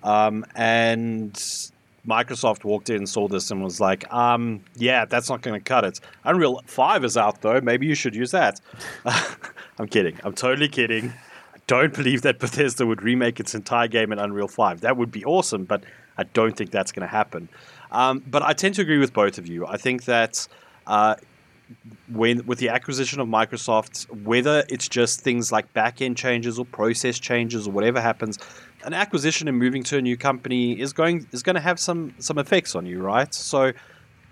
[0.02, 1.40] Um, and
[2.06, 5.84] Microsoft walked in, saw this, and was like, um, "Yeah, that's not going to cut
[5.84, 7.60] it." Unreal Five is out though.
[7.60, 8.60] Maybe you should use that.
[9.78, 10.18] I'm kidding.
[10.24, 11.10] I'm totally kidding.
[11.54, 14.80] I don't believe that Bethesda would remake its entire game in Unreal 5.
[14.80, 15.84] That would be awesome, but
[16.18, 17.48] I don't think that's going to happen.
[17.90, 19.66] Um, but I tend to agree with both of you.
[19.66, 20.46] I think that
[20.86, 21.16] uh,
[22.08, 27.18] when with the acquisition of Microsoft, whether it's just things like back-end changes or process
[27.18, 28.38] changes or whatever happens,
[28.84, 32.14] an acquisition and moving to a new company is going is going to have some
[32.18, 33.32] some effects on you, right?
[33.32, 33.72] So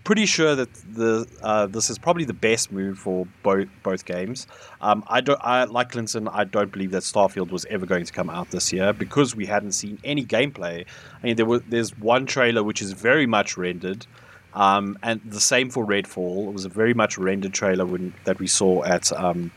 [0.05, 4.47] pretty sure that the uh, this is probably the best move for both both games.
[4.81, 6.29] Um, I don't I, like Clinton.
[6.29, 9.47] I don't believe that Starfield was ever going to come out this year because we
[9.47, 10.85] hadn't seen any gameplay.
[11.23, 14.07] I mean, there was there's one trailer which is very much rendered,
[14.55, 16.49] um, and the same for Redfall.
[16.49, 19.51] It was a very much rendered trailer when, that we saw at um,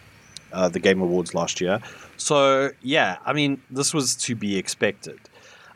[0.53, 1.79] uh, the Game Awards last year.
[2.17, 5.19] So yeah, I mean, this was to be expected.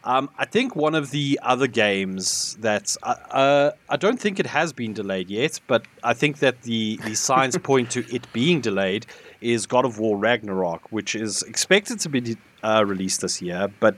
[0.03, 4.45] Um, I think one of the other games that uh, uh, I don't think it
[4.45, 8.61] has been delayed yet, but I think that the, the signs point to it being
[8.61, 9.05] delayed
[9.41, 13.69] is God of War Ragnarok, which is expected to be uh, released this year.
[13.81, 13.97] But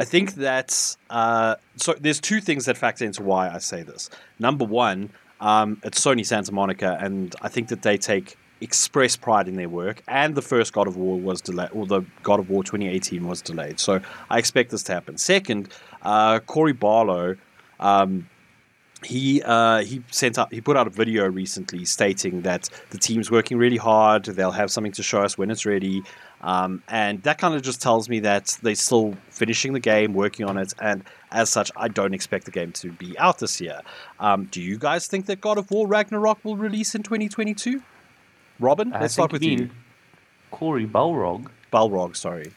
[0.00, 4.08] I think that uh, so there's two things that factor into why I say this.
[4.38, 9.48] Number one, um, it's Sony Santa Monica, and I think that they take express pride
[9.48, 12.48] in their work, and the first God of War was delayed, or the God of
[12.48, 13.80] War 2018 was delayed.
[13.80, 15.18] So I expect this to happen.
[15.18, 15.68] Second,
[16.02, 17.36] uh, Cory Barlow,
[17.80, 18.28] um,
[19.04, 23.30] he uh, he sent out he put out a video recently stating that the team's
[23.30, 24.24] working really hard.
[24.24, 26.02] They'll have something to show us when it's ready,
[26.40, 30.46] um, and that kind of just tells me that they're still finishing the game, working
[30.46, 33.80] on it, and as such, I don't expect the game to be out this year.
[34.20, 37.82] Um, do you guys think that God of War Ragnarok will release in 2022?
[38.62, 39.70] Robin, I let's start with you you.
[40.50, 41.50] Corey Balrog.
[41.72, 42.52] Balrog, sorry.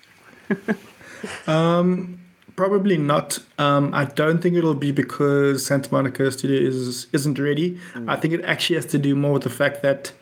[1.48, 2.20] um,
[2.56, 3.40] Probably not.
[3.60, 7.78] Um, I don't think it'll be because Santa Monica Studio is isn't ready.
[8.08, 10.14] I think it actually has to do more with the fact that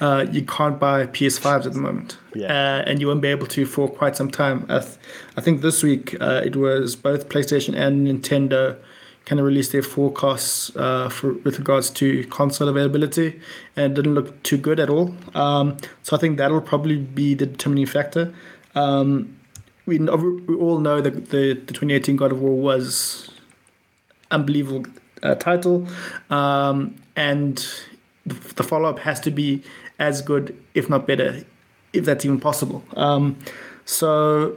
[0.00, 2.46] uh, you can't buy PS5s at the moment, Yeah.
[2.46, 4.64] uh, and you won't be able to for quite some time.
[4.70, 4.96] I, th-
[5.36, 8.76] I think this week uh, it was both PlayStation and Nintendo
[9.24, 13.40] kind of released their forecasts uh, for with regards to console availability,
[13.76, 15.14] and it didn't look too good at all.
[15.34, 18.34] Um, so I think that'll probably be the determining factor.
[18.74, 19.36] Um,
[19.86, 23.30] we, we all know that the, the 2018 God of War was
[24.30, 24.90] unbelievable
[25.22, 25.86] uh, title,
[26.30, 27.66] um, and
[28.26, 29.62] the, follow up has to be
[29.98, 31.44] as good, if not better,
[31.92, 32.82] if that's even possible.
[32.96, 33.38] Um,
[33.84, 34.56] so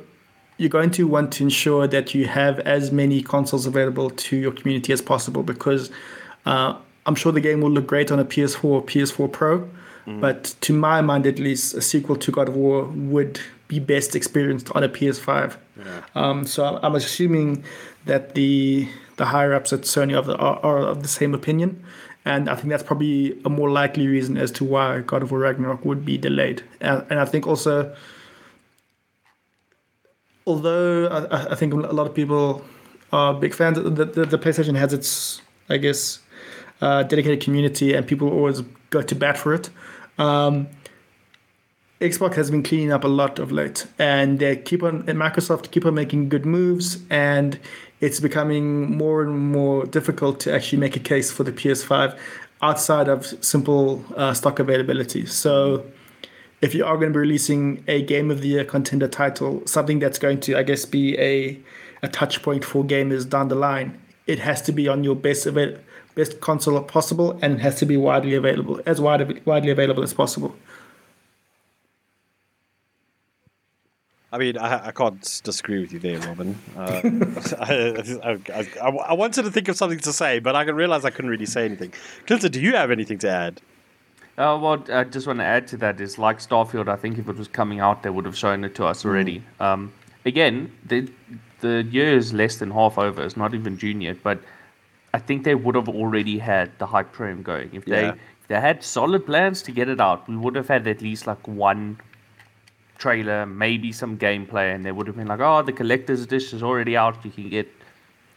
[0.58, 4.52] you're going to want to ensure that you have as many consoles available to your
[4.52, 5.91] community as possible because
[6.46, 9.70] uh, I'm sure the game will look great on a PS4 or PS4 Pro.
[10.22, 14.15] But to my mind, at least, a sequel to God of War would be best
[14.15, 15.58] experienced on a PS5.
[16.15, 17.65] Um, so I'm- I'm assuming
[18.06, 21.84] that the the higher ups at Sony are, the, are, are of the same opinion,
[22.24, 25.39] and I think that's probably a more likely reason as to why God of War
[25.41, 26.63] Ragnarok would be delayed.
[26.80, 27.93] And, and I think also,
[30.47, 32.63] although I, I think a lot of people
[33.13, 36.19] are big fans, the, the, the PlayStation has its, I guess,
[36.81, 39.69] uh, dedicated community, and people always go to bat for it.
[40.17, 40.67] Um,
[41.99, 45.71] Xbox has been cleaning up a lot of late, and they keep on and Microsoft
[45.71, 47.60] keep on making good moves, and
[47.99, 52.17] it's becoming more and more difficult to actually make a case for the PS5
[52.62, 55.25] outside of simple uh, stock availability.
[55.25, 55.83] So,
[56.62, 60.00] if you are going to be releasing a Game of the Year contender title, something
[60.00, 61.60] that's going to, I guess, be a
[62.04, 65.48] a touch point for gamers down the line, it has to be on your best
[65.48, 65.78] avail-
[66.15, 70.13] best console possible, and it has to be widely available, as wide, widely available as
[70.13, 70.56] possible.
[74.32, 76.60] I mean, I, I can't disagree with you there, Robin.
[76.76, 77.02] Uh,
[77.60, 81.32] I, I, I, wanted to think of something to say, but I realized I couldn't
[81.32, 81.93] really say anything.
[82.26, 83.62] Clinton, do you have anything to add?
[84.38, 86.88] Uh, what I just want to add to that is like Starfield.
[86.88, 89.43] I think if it was coming out, they would have shown it to us already.
[89.60, 89.91] Um,
[90.26, 91.10] again, the
[91.62, 93.23] the year is less than half over.
[93.23, 94.39] It's not even June yet, but
[95.12, 97.71] I think they would have already had the hype train going.
[97.73, 98.12] If they Yeah.
[98.41, 101.26] if they had solid plans to get it out, we would have had at least
[101.26, 101.97] like one
[103.00, 106.63] trailer, maybe some gameplay, and they would have been like, "Oh, the collector's edition is
[106.63, 107.26] already out.
[107.26, 107.67] You can get."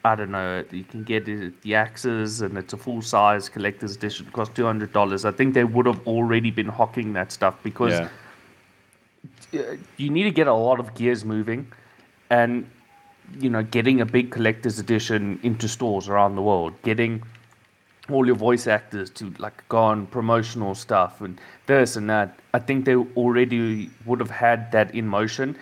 [0.05, 0.65] I don't know.
[0.71, 4.27] You can get it, the axes, and it's a full size collector's edition.
[4.27, 5.25] It costs two hundred dollars.
[5.25, 8.01] I think they would have already been hawking that stuff because
[9.53, 9.75] Yeah.
[9.97, 11.67] you need to get a lot of gears moving,
[12.31, 12.67] and
[13.39, 17.23] you know, getting a big collector's edition into stores around the world, getting
[18.11, 22.39] all your voice actors to like go on promotional stuff and this and that.
[22.55, 25.57] I think they already would have had that in motion.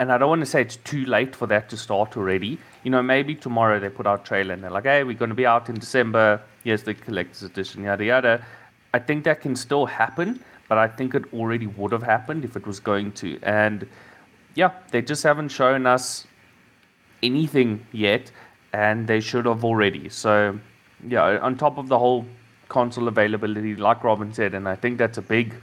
[0.00, 2.58] And I don't want to say it's too late for that to start already.
[2.84, 5.30] You know, maybe tomorrow they put out a trailer and they're like, hey, we're going
[5.30, 6.40] to be out in December.
[6.62, 8.46] Here's the collector's edition, yada, yada.
[8.94, 12.54] I think that can still happen, but I think it already would have happened if
[12.56, 13.38] it was going to.
[13.42, 13.88] And
[14.54, 16.26] yeah, they just haven't shown us
[17.22, 18.30] anything yet,
[18.72, 20.08] and they should have already.
[20.08, 20.58] So,
[21.06, 22.24] yeah, on top of the whole
[22.68, 25.54] console availability, like Robin said, and I think that's a big.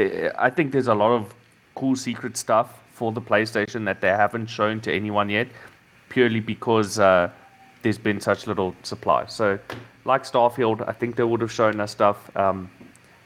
[0.00, 1.34] eh, I think there's a lot of
[1.76, 5.48] cool secret stuff for the PlayStation that they haven't shown to anyone yet,
[6.10, 7.30] purely because uh,
[7.80, 9.24] there's been such little supply.
[9.24, 9.58] So,
[10.04, 12.18] like Starfield, I think they would have shown us stuff.
[12.36, 12.70] Um,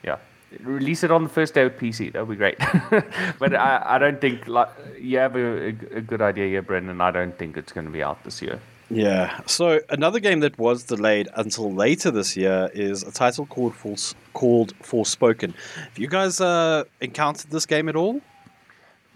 [0.05, 0.19] yeah,
[0.61, 2.13] release it on the first day of PC.
[2.13, 2.59] That would be great.
[3.41, 7.01] but I, I don't think like you have a, a, a good idea here, Brendan.
[7.01, 8.61] I don't think it's going to be out this year.
[8.91, 9.41] Yeah.
[9.47, 14.15] So another game that was delayed until later this year is a title called Fors-
[14.35, 15.53] called Forspoken.
[15.75, 18.21] Have you guys uh, encountered this game at all?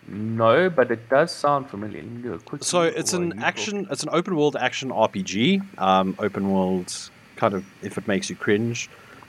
[0.09, 2.03] No, but it does sound familiar.
[2.03, 2.65] Let me do a quick.
[2.65, 3.87] So it's an action.
[3.91, 5.79] It's an open world action RPG.
[5.79, 7.65] Um, open world, kind of.
[7.83, 8.89] If it makes you cringe,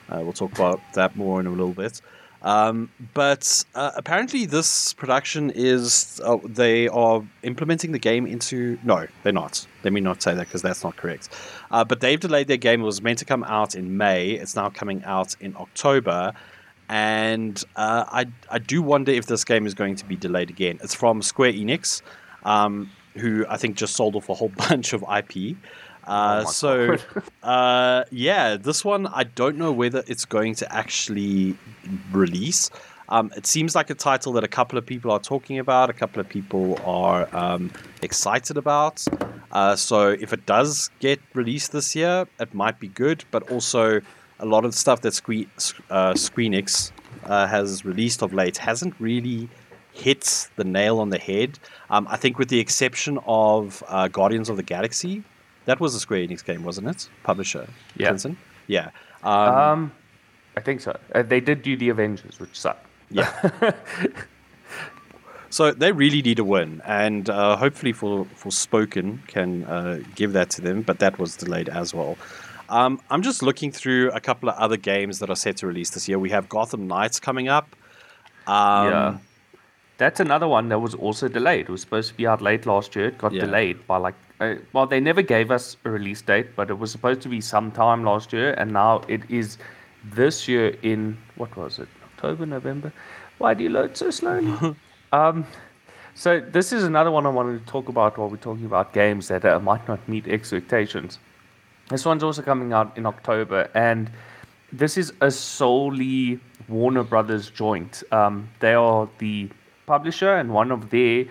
[0.09, 2.01] uh, we'll talk about that more in a little bit.
[2.41, 8.79] Um, but uh, apparently, this production is uh, they are implementing the game into.
[8.83, 9.67] No, they're not.
[9.83, 11.29] Let me not say that because that's not correct.
[11.71, 12.81] Uh, but they've delayed their game.
[12.81, 14.31] It was meant to come out in May.
[14.31, 16.33] It's now coming out in October.
[16.89, 20.79] And uh, I, I do wonder if this game is going to be delayed again.
[20.83, 22.01] It's from Square Enix,
[22.43, 25.55] um, who I think just sold off a whole bunch of IP.
[26.05, 26.97] Uh, Oh so,
[27.43, 31.55] uh, yeah, this one I don't know whether it's going to actually
[32.11, 32.71] release.
[33.09, 35.93] Um, it seems like a title that a couple of people are talking about, a
[35.93, 37.71] couple of people are um,
[38.01, 39.03] excited about.
[39.51, 43.23] Uh, so, if it does get released this year, it might be good.
[43.31, 44.01] But also,
[44.39, 45.49] a lot of the stuff that Screen,
[45.89, 46.91] uh, Square Enix
[47.25, 49.49] uh, has released of late hasn't really
[49.93, 51.59] hit the nail on the head.
[51.89, 55.23] Um, I think, with the exception of uh, Guardians of the Galaxy,
[55.65, 57.09] that was a Square Enix game, wasn't it?
[57.23, 58.07] Publisher, Yeah.
[58.09, 58.37] Clinton?
[58.67, 58.91] Yeah.
[59.23, 59.91] Um, Um,
[60.57, 60.97] I think so.
[61.13, 62.85] Uh, they did do the Avengers, which sucked.
[63.11, 63.31] yeah.
[65.49, 70.49] so they really need a win, and uh, hopefully, for Forspoken can uh, give that
[70.51, 70.81] to them.
[70.83, 72.17] But that was delayed as well.
[72.69, 75.89] Um, I'm just looking through a couple of other games that are set to release
[75.89, 76.19] this year.
[76.19, 77.75] We have Gotham Knights coming up.
[78.47, 79.17] Um, yeah.
[79.97, 81.61] That's another one that was also delayed.
[81.61, 83.07] It was supposed to be out late last year.
[83.07, 83.45] It got Yeah.
[83.45, 86.91] delayed by like, uh, well, they never gave us a release date, but it was
[86.91, 89.57] supposed to be sometime last year, and now it is
[90.03, 91.89] this year in what was it?
[92.05, 92.93] October, November.
[93.39, 94.75] Why do you load so slowly?
[95.11, 95.45] um,
[96.15, 99.27] so this is another one I wanted to talk about while we're talking about games
[99.27, 101.19] that uh, might not meet expectations.
[101.89, 104.11] This one's also coming out in October, and
[104.71, 108.03] this is a solely Warner Brothers joint.
[108.11, 109.49] Um, they are the
[109.87, 111.25] publisher, and one of their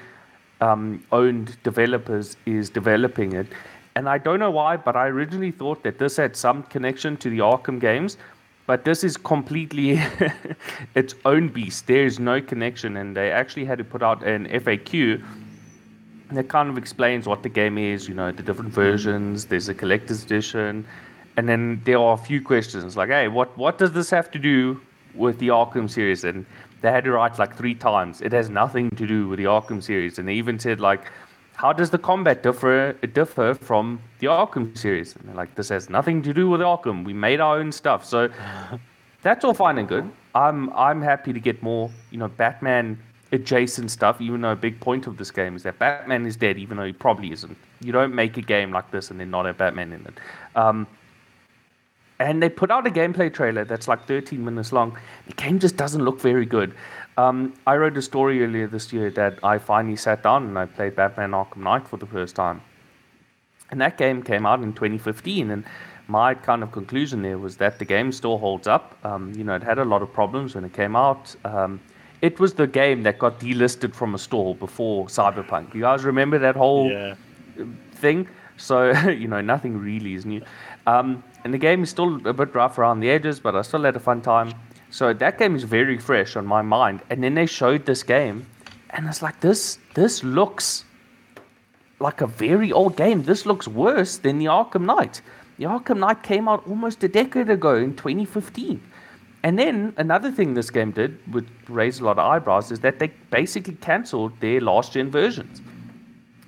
[0.60, 3.46] um, owned developers is developing it.
[3.94, 7.30] And I don't know why, but I originally thought that this had some connection to
[7.30, 8.16] the Arkham games,
[8.66, 10.00] but this is completely
[10.96, 11.86] its own beast.
[11.86, 15.24] There is no connection, and they actually had to put out an FAQ
[16.30, 19.74] that kind of explains what the game is, you know, the different versions, there's a
[19.74, 20.86] collector's edition,
[21.36, 24.38] and then there are a few questions like, hey, what, what does this have to
[24.38, 24.80] do
[25.14, 26.24] with the Arkham series?
[26.24, 26.44] And
[26.80, 28.20] they had to write like three times.
[28.20, 30.18] It has nothing to do with the Arkham series.
[30.18, 31.10] And they even said like,
[31.54, 35.16] how does the combat differ differ from the Arkham series?
[35.16, 37.04] And they're like, this has nothing to do with Arkham.
[37.04, 38.04] We made our own stuff.
[38.04, 38.28] So
[39.22, 40.08] that's all fine and good.
[40.34, 42.98] I'm I'm happy to get more, you know, Batman
[43.32, 46.58] adjacent stuff, even though a big point of this game is that Batman is dead,
[46.58, 47.56] even though he probably isn't.
[47.80, 50.14] You don't make a game like this and then not have Batman in it.
[50.56, 50.86] Um,
[52.20, 54.98] and they put out a gameplay trailer that's like 13 minutes long.
[55.26, 56.74] The game just doesn't look very good.
[57.16, 60.66] Um, I wrote a story earlier this year that I finally sat down and I
[60.66, 62.62] played Batman Arkham Knight for the first time.
[63.70, 65.64] And that game came out in 2015, and
[66.06, 68.96] my kind of conclusion there was that the game still holds up.
[69.04, 71.36] Um, you know, it had a lot of problems when it came out.
[71.44, 71.80] Um,
[72.20, 75.74] it was the game that got delisted from a store before Cyberpunk.
[75.74, 77.14] You guys remember that whole yeah.
[77.92, 78.28] thing.
[78.56, 80.42] So, you know, nothing really is new.
[80.86, 83.82] Um, and the game is still a bit rough around the edges, but I still
[83.84, 84.52] had a fun time.
[84.90, 87.02] So that game is very fresh on my mind.
[87.10, 88.46] And then they showed this game,
[88.90, 89.78] and it's like this.
[89.94, 90.84] This looks
[92.00, 93.22] like a very old game.
[93.22, 95.20] This looks worse than the Arkham Knight.
[95.58, 98.80] The Arkham Knight came out almost a decade ago in 2015.
[99.42, 102.98] And then another thing this game did, which raised a lot of eyebrows, is that
[102.98, 105.62] they basically cancelled their last gen versions.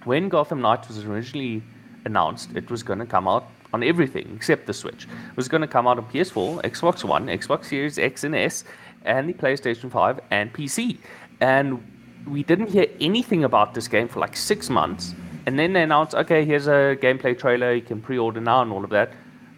[0.04, 1.62] When Gotham Knights was originally
[2.04, 5.04] announced, it was going to come out on everything except the Switch.
[5.04, 8.64] It was going to come out on PS4, Xbox One, Xbox Series X and S,
[9.04, 10.98] and the PlayStation 5 and PC.
[11.40, 11.82] And
[12.26, 15.14] we didn't hear anything about this game for like six months.
[15.46, 17.72] And then they announced, okay, here's a gameplay trailer.
[17.72, 19.12] You can pre-order now and all of that.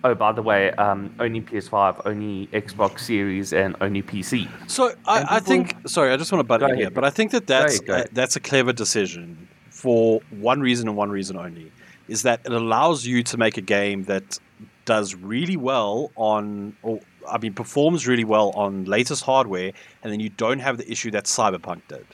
[0.04, 4.48] Oh, by the way, um, only PS5, only Xbox Series, and only PC.
[4.68, 5.76] So I, I think.
[5.86, 6.78] Sorry, I just want to butt in ahead.
[6.78, 10.60] here, but I think that that's ahead, go uh, that's a clever decision for one
[10.60, 11.70] reason and one reason only,
[12.08, 14.38] is that it allows you to make a game that
[14.84, 16.98] does really well on, or
[17.30, 21.12] I mean, performs really well on latest hardware, and then you don't have the issue
[21.12, 22.06] that Cyberpunk did.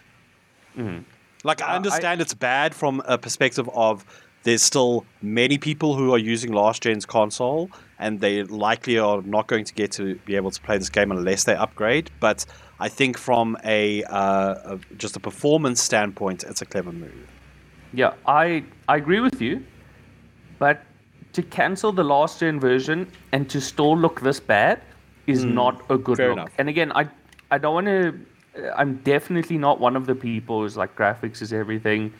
[1.44, 4.05] Like Uh, I I- understand it's bad from a perspective of
[4.42, 9.46] there's still many people who are using last gen's console and they likely are not
[9.46, 12.10] going to get to be able to play this game unless they upgrade.
[12.21, 12.46] But
[12.79, 17.29] I think from a, uh, a just a performance standpoint, it's a clever move.
[17.92, 19.65] Yeah, I I agree with you,
[20.58, 20.83] but
[21.33, 24.81] to cancel the last gen version and to still look this bad
[25.27, 26.33] is not a good look.
[26.33, 26.52] enough.
[26.58, 27.08] And again, I
[27.50, 28.19] I don't want to.
[28.77, 32.13] I'm definitely not one of the people who's like graphics is everything.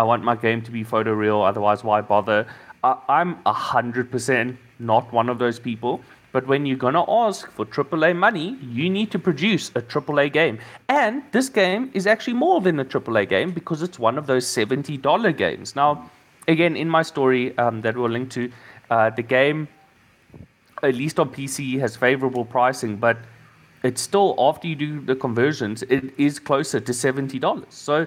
[0.00, 2.46] I want my game to be photoreal, otherwise why bother?
[2.82, 6.00] I, I'm a hundred percent not one of those people.
[6.32, 10.58] But when you're gonna ask for AAA money, you need to produce a AAA game.
[10.88, 14.46] And this game is actually more than a AAA game because it's one of those
[14.46, 15.76] $70 games.
[15.76, 16.10] Now,
[16.48, 18.50] again, in my story um, that we'll link to,
[18.90, 19.68] uh, the game,
[20.82, 23.18] at least on PC, has favorable pricing, but
[23.82, 27.64] it's still, after you do the conversions, it is closer to $70.
[27.70, 28.06] So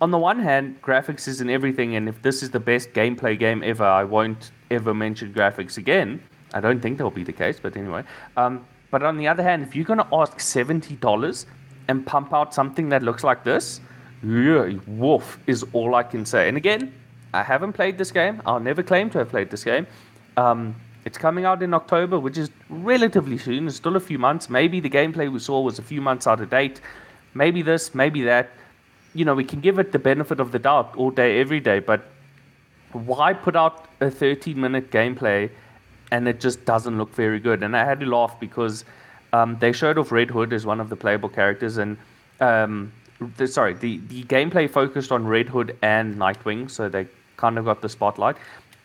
[0.00, 3.62] on the one hand, graphics isn't everything, and if this is the best gameplay game
[3.64, 6.22] ever, I won't ever mention graphics again.
[6.54, 8.04] I don't think that'll be the case, but anyway.
[8.36, 11.46] Um, but on the other hand, if you're going to ask seventy dollars
[11.88, 13.80] and pump out something that looks like this,
[14.22, 16.48] yeah, woof is all I can say.
[16.48, 16.92] And again,
[17.34, 18.40] I haven't played this game.
[18.46, 19.86] I'll never claim to have played this game.
[20.36, 20.74] Um,
[21.04, 23.66] it's coming out in October, which is relatively soon.
[23.66, 24.48] It's still a few months.
[24.50, 26.80] Maybe the gameplay we saw was a few months out of date.
[27.34, 28.50] Maybe this, maybe that
[29.14, 31.78] you know, we can give it the benefit of the doubt all day, every day,
[31.78, 32.02] but
[32.92, 35.50] why put out a 13 minute gameplay
[36.10, 37.62] and it just doesn't look very good?
[37.62, 38.84] And I had to laugh because
[39.32, 41.96] um, they showed off Red Hood as one of the playable characters, and
[42.40, 42.92] um,
[43.36, 47.06] the, sorry, the, the gameplay focused on Red Hood and Nightwing, so they
[47.36, 48.36] kind of got the spotlight.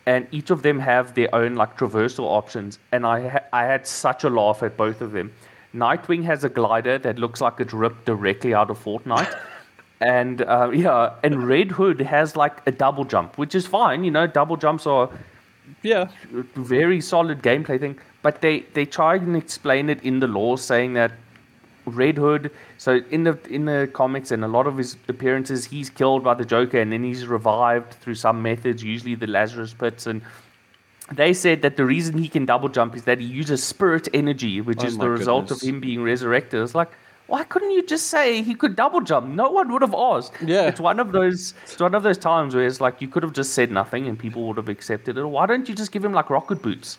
[0.05, 3.87] And each of them have their own like traversal options, and I ha- I had
[3.87, 5.31] such a laugh at both of them.
[5.73, 9.33] Nightwing has a glider that looks like it's ripped directly out of Fortnite
[10.03, 14.03] and uh, yeah, and Red Hood has like a double jump, which is fine.
[14.03, 15.09] You know, double jumps are
[15.81, 16.07] yeah
[16.55, 17.97] very solid gameplay thing.
[18.21, 21.11] But they they try and explain it in the lore, saying that
[21.85, 22.51] Red Hood.
[22.77, 26.33] So in the in the comics and a lot of his appearances, he's killed by
[26.33, 30.21] the Joker, and then he's revived through some methods, usually the Lazarus pits and.
[31.11, 34.61] They said that the reason he can double jump is that he uses spirit energy,
[34.61, 35.61] which Oh is the result goodness.
[35.61, 36.63] of him being resurrected.
[36.63, 36.91] It's like,
[37.27, 39.27] why couldn't you just say he could double jump?
[39.27, 40.33] No one would have asked.
[40.41, 40.67] Yeah.
[40.67, 43.33] It's one of those it's one of those times where it's like you could have
[43.33, 45.25] just said nothing and people would have accepted it.
[45.25, 46.97] Why don't you just give him like rocket boots?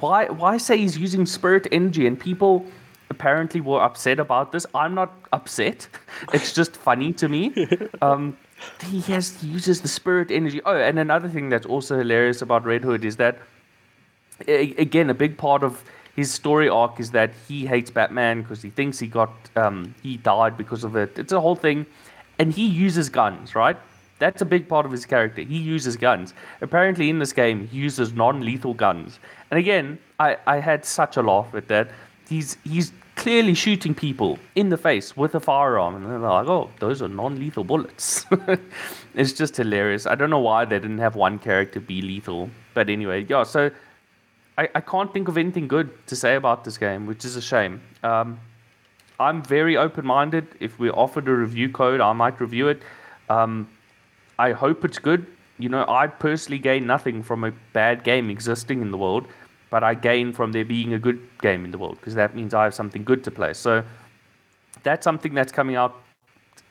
[0.00, 2.66] Why why say he's using spirit energy and people
[3.10, 4.66] apparently were upset about this.
[4.74, 5.88] I'm not upset.
[6.32, 7.52] It's just funny to me.
[8.02, 8.36] Um
[8.86, 10.60] he has he uses the spirit energy.
[10.64, 13.38] Oh, and another thing that's also hilarious about Red Hood is that
[14.46, 15.82] again, a big part of
[16.18, 20.16] his story arc is that he hates Batman because he thinks he got um, he
[20.16, 21.16] died because of it.
[21.16, 21.86] It's a whole thing,
[22.40, 23.76] and he uses guns, right?
[24.18, 25.42] That's a big part of his character.
[25.42, 26.34] He uses guns.
[26.60, 29.20] Apparently, in this game, he uses non-lethal guns.
[29.52, 31.92] And again, I, I had such a laugh at that.
[32.28, 36.68] He's he's clearly shooting people in the face with a firearm, and they're like, "Oh,
[36.80, 38.26] those are non-lethal bullets."
[39.14, 40.04] it's just hilarious.
[40.04, 43.44] I don't know why they didn't have one character be lethal, but anyway, yeah.
[43.44, 43.70] So
[44.58, 47.40] I, I can't think of anything good to say about this game, which is a
[47.40, 47.80] shame.
[48.02, 48.40] Um,
[49.20, 50.48] I'm very open minded.
[50.58, 52.82] If we're offered a review code, I might review it.
[53.30, 53.68] Um,
[54.38, 55.26] I hope it's good.
[55.58, 59.26] You know, I personally gain nothing from a bad game existing in the world,
[59.70, 62.52] but I gain from there being a good game in the world because that means
[62.52, 63.54] I have something good to play.
[63.54, 63.84] So
[64.82, 65.96] that's something that's coming out,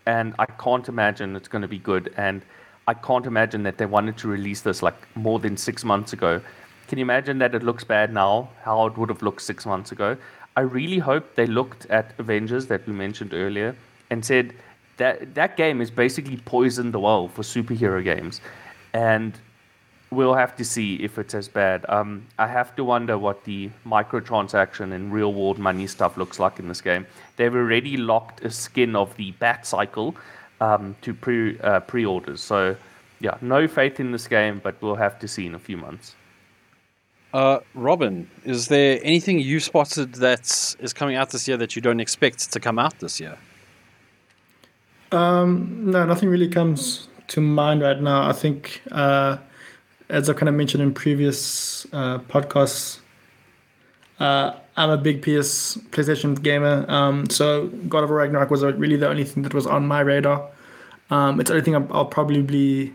[0.05, 2.13] and I can't imagine it's going to be good.
[2.17, 2.43] And
[2.87, 6.41] I can't imagine that they wanted to release this like more than six months ago.
[6.87, 8.49] Can you imagine that it looks bad now?
[8.63, 10.15] How it would have looked six months ago?
[10.55, 13.75] I really hope they looked at Avengers that we mentioned earlier
[14.09, 14.53] and said
[14.95, 18.41] that that game is basically poisoned the world for superhero games,
[18.93, 19.33] and
[20.11, 21.85] we'll have to see if it's as bad.
[21.89, 26.57] Um, I have to wonder what the microtransaction and real world money stuff looks like
[26.57, 27.05] in this game.
[27.35, 30.15] They've already locked a skin of the Bat Cycle
[30.61, 32.77] um, to pre uh, pre-orders, so
[33.19, 36.15] yeah, no faith in this game, but we'll have to see in a few months.
[37.33, 41.81] Uh, Robin, is there anything you spotted that is coming out this year that you
[41.81, 43.37] don't expect to come out this year?
[45.11, 48.27] Um, no, nothing really comes to mind right now.
[48.27, 49.37] I think, uh,
[50.09, 52.99] as I kind of mentioned in previous uh, podcasts,
[54.19, 56.85] uh, I'm a big PS PlayStation gamer.
[56.87, 60.49] Um, so God of Ragnarok was really the only thing that was on my radar.
[61.09, 62.93] Um, it's the only thing I'll, probably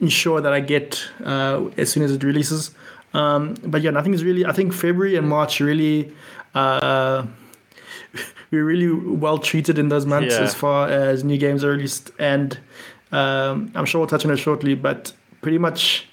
[0.00, 2.70] ensure that I get uh, as soon as it releases.
[3.12, 4.44] Um, but yeah, nothing is really.
[4.44, 6.12] I think February and March really.
[6.54, 7.26] Uh,
[8.50, 10.42] we're really well treated in those months Yeah.
[10.42, 12.58] as far as new games are released, and
[13.12, 14.74] um, I'm sure we'll touch on it shortly.
[14.74, 16.08] But pretty much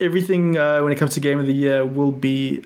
[0.00, 2.64] everything uh, when it comes to game of the year will be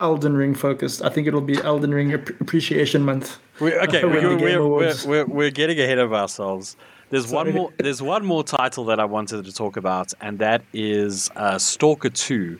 [0.00, 1.02] Elden Ring focused.
[1.02, 3.38] I think it'll be Elden Ring Appreciation Month.
[3.60, 6.76] We, okay, we're, we're, we're, we're, we're getting ahead of ourselves.
[7.10, 7.72] There's one more.
[7.78, 12.10] There's one more title that I wanted to talk about, and that is uh, Stalker
[12.10, 12.58] Two.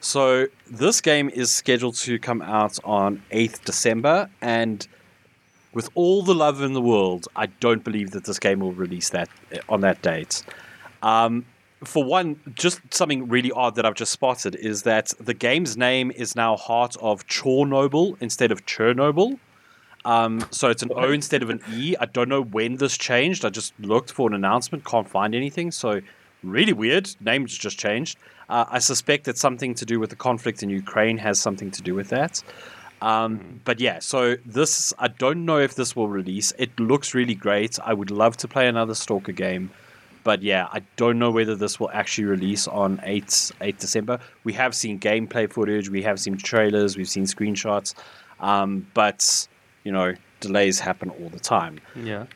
[0.00, 4.88] So this game is scheduled to come out on 8th December, and
[5.74, 9.10] with all the love in the world, I don't believe that this game will release
[9.10, 10.42] that uh, on that date.
[11.02, 11.44] Um,
[11.84, 16.10] for one, just something really odd that I've just spotted is that the game's name
[16.10, 19.38] is now Heart of Chornobyl instead of Chernobyl.
[20.04, 21.94] Um, so it's an O instead of an E.
[22.00, 23.44] I don't know when this changed.
[23.44, 25.70] I just looked for an announcement, can't find anything.
[25.70, 26.00] So
[26.42, 27.10] really weird.
[27.20, 28.18] Name's just changed.
[28.48, 31.82] Uh, I suspect that something to do with the conflict in Ukraine has something to
[31.82, 32.42] do with that.
[33.02, 36.52] Um, But yeah, so this I don't know if this will release.
[36.58, 37.78] It looks really great.
[37.84, 39.70] I would love to play another Stalker game,
[40.22, 44.18] but yeah, I don't know whether this will actually release on 8th, 8th December.
[44.44, 47.94] We have seen gameplay footage, we have seen trailers, we've seen screenshots,
[48.40, 49.48] um, but
[49.84, 51.80] you know delays happen all the time.
[51.94, 52.26] Yeah.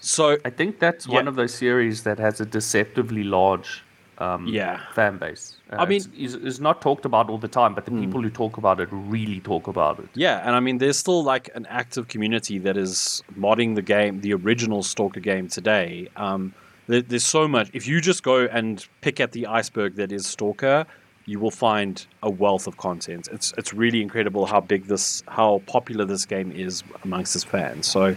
[0.00, 1.14] So I think that's Yeah.
[1.14, 3.82] one of those series that has a deceptively large
[4.18, 4.78] um, Yeah.
[4.94, 5.56] fan base.
[5.72, 8.30] Uh, I mean- it's, it's, not talked about all the time, but the people who
[8.30, 10.08] talk about it really talk about it.
[10.14, 14.20] Yeah, and I mean, there's still like an active community that is modding the game,
[14.20, 16.08] the original Stalker game today.
[16.14, 16.52] Um,
[16.86, 17.70] there, there's so much.
[17.72, 20.86] If you just go and pick at the iceberg that is Stalker,
[21.26, 23.28] you will find a wealth of content.
[23.32, 27.86] It's it's really incredible how big this, how popular this game is amongst its fans.
[27.86, 28.16] So,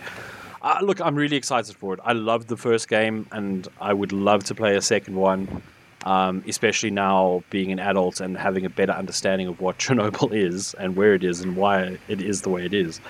[0.61, 1.99] uh, look, I'm really excited for it.
[2.03, 5.61] I loved the first game, and I would love to play a second one.
[6.03, 10.75] Um, especially now being an adult and having a better understanding of what Chernobyl is
[10.75, 13.01] and where it is and why it is the way it is.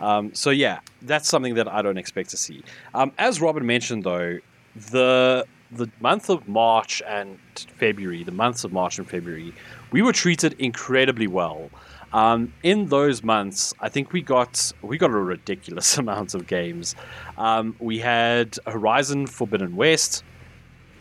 [0.00, 2.62] Um, so yeah, that's something that I don't expect to see.
[2.94, 4.38] Um, as Robin mentioned, though,
[4.90, 5.46] the
[5.76, 7.38] the month of March and
[7.78, 9.52] February, the months of March and February,
[9.90, 11.70] we were treated incredibly well.
[12.12, 16.94] Um, in those months, I think we got we got a ridiculous amount of games.
[17.36, 20.22] Um, we had Horizon Forbidden West.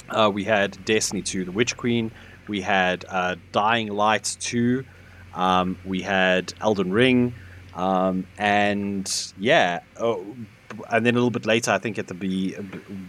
[0.10, 2.12] Uh, we had Destiny 2, The Witch Queen.
[2.48, 4.84] We had uh, Dying Light 2.
[5.34, 7.34] Um, we had Elden Ring.
[7.76, 10.26] Um, and yeah, oh,
[10.92, 12.56] and then a little bit later, I think at the be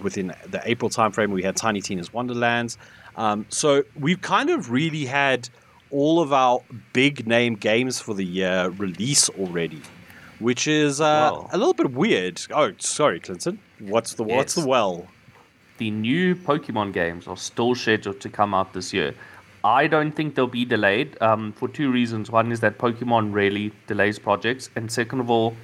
[0.02, 2.78] within the April timeframe, we had Tiny Tina's Wonderlands.
[3.16, 5.48] Um, so we've kind of really had
[5.90, 6.60] all of our
[6.92, 9.80] big name games for the year release already,
[10.40, 11.48] which is uh, Wow.
[11.52, 12.40] a little bit weird.
[12.52, 13.58] Oh, sorry, Clinton.
[13.80, 14.64] What's the what's Yes.
[14.64, 15.06] the well?
[15.78, 19.12] the new Pokemon games are still scheduled to come out this year.
[19.64, 22.30] I don't think they'll be delayed um, for two reasons.
[22.30, 25.56] One is that Pokemon rarely delays projects, and second of all,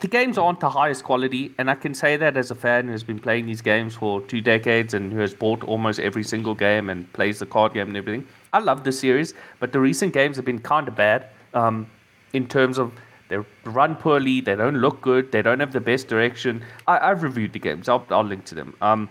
[0.00, 1.54] the games aren't the highest quality.
[1.58, 4.40] And I can say that as a fan who's been playing these games for two
[4.40, 7.96] decades and who has bought almost every single game and plays the card game and
[7.96, 8.26] everything.
[8.52, 11.86] I love the series, but the recent games have been kind of bad um,
[12.32, 12.92] in terms of
[13.28, 16.62] they run poorly, they don't look good, they don't have the best direction.
[16.86, 17.88] I, I've reviewed the games.
[17.88, 18.74] I'll, I'll link to them.
[18.80, 19.08] Um,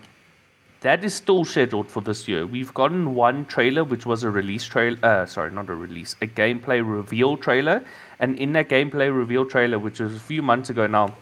[0.82, 2.46] that is still scheduled for this year.
[2.46, 4.98] We've gotten one trailer, which was a release trailer.
[5.04, 7.84] Uh, sorry, not a release, a gameplay reveal trailer.
[8.20, 11.16] And in that gameplay reveal trailer, which was a few months ago now,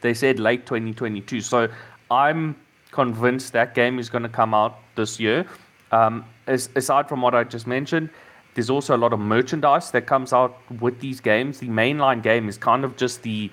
[0.00, 1.40] they said late 2022.
[1.40, 1.68] So
[2.10, 2.56] I'm
[2.90, 5.46] convinced that game is going to come out this year.
[5.92, 8.10] Um, as, aside from what I just mentioned,
[8.54, 11.58] there's also a lot of merchandise that comes out with these games.
[11.58, 13.50] The mainline game is kind of just the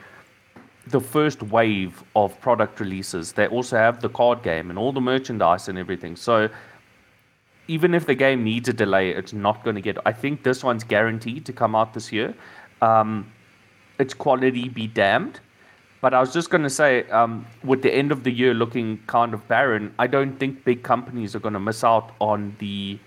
[0.88, 3.32] the first wave of product releases.
[3.32, 6.18] They also have the card game and all the merchandise and everything.
[6.18, 6.50] So
[7.68, 9.98] even if the game needs a delay, it's not going to get.
[10.06, 12.34] I think this one's guaranteed to come out this year.
[12.82, 13.32] Um,
[14.00, 15.40] its quality be damned.
[16.02, 19.00] But I was just going to say, um, with the end of the year looking
[19.08, 23.00] kind of barren, I don't think big companies are going to miss out on the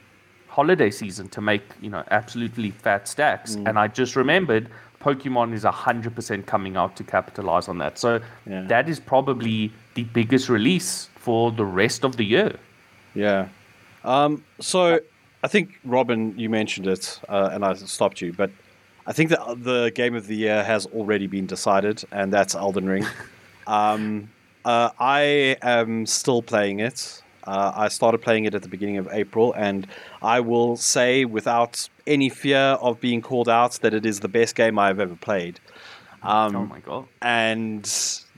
[0.48, 3.56] holiday season to make you know absolutely fat stacks.
[3.56, 4.70] And I just remembered
[5.02, 7.98] Pokemon is hundred percent coming out to capitalize on that.
[7.98, 8.62] So Yeah.
[8.62, 12.56] that is probably the biggest release for the rest of the year.
[13.14, 13.48] Yeah.
[14.04, 15.00] Um, so
[15.44, 18.50] I think Robin, you mentioned it, uh, and I stopped you, but
[19.06, 22.86] I think that the game of the year has already been decided, and that's Elden
[22.86, 23.06] Ring.
[23.66, 24.30] um,
[24.64, 27.22] uh, I am still playing it.
[27.44, 29.86] Uh, I started playing it at the beginning of April, and
[30.20, 34.56] I will say, without any fear of being called out, that it is the best
[34.56, 35.60] game I've ever played.
[36.22, 37.06] Um, oh my god!
[37.22, 37.88] and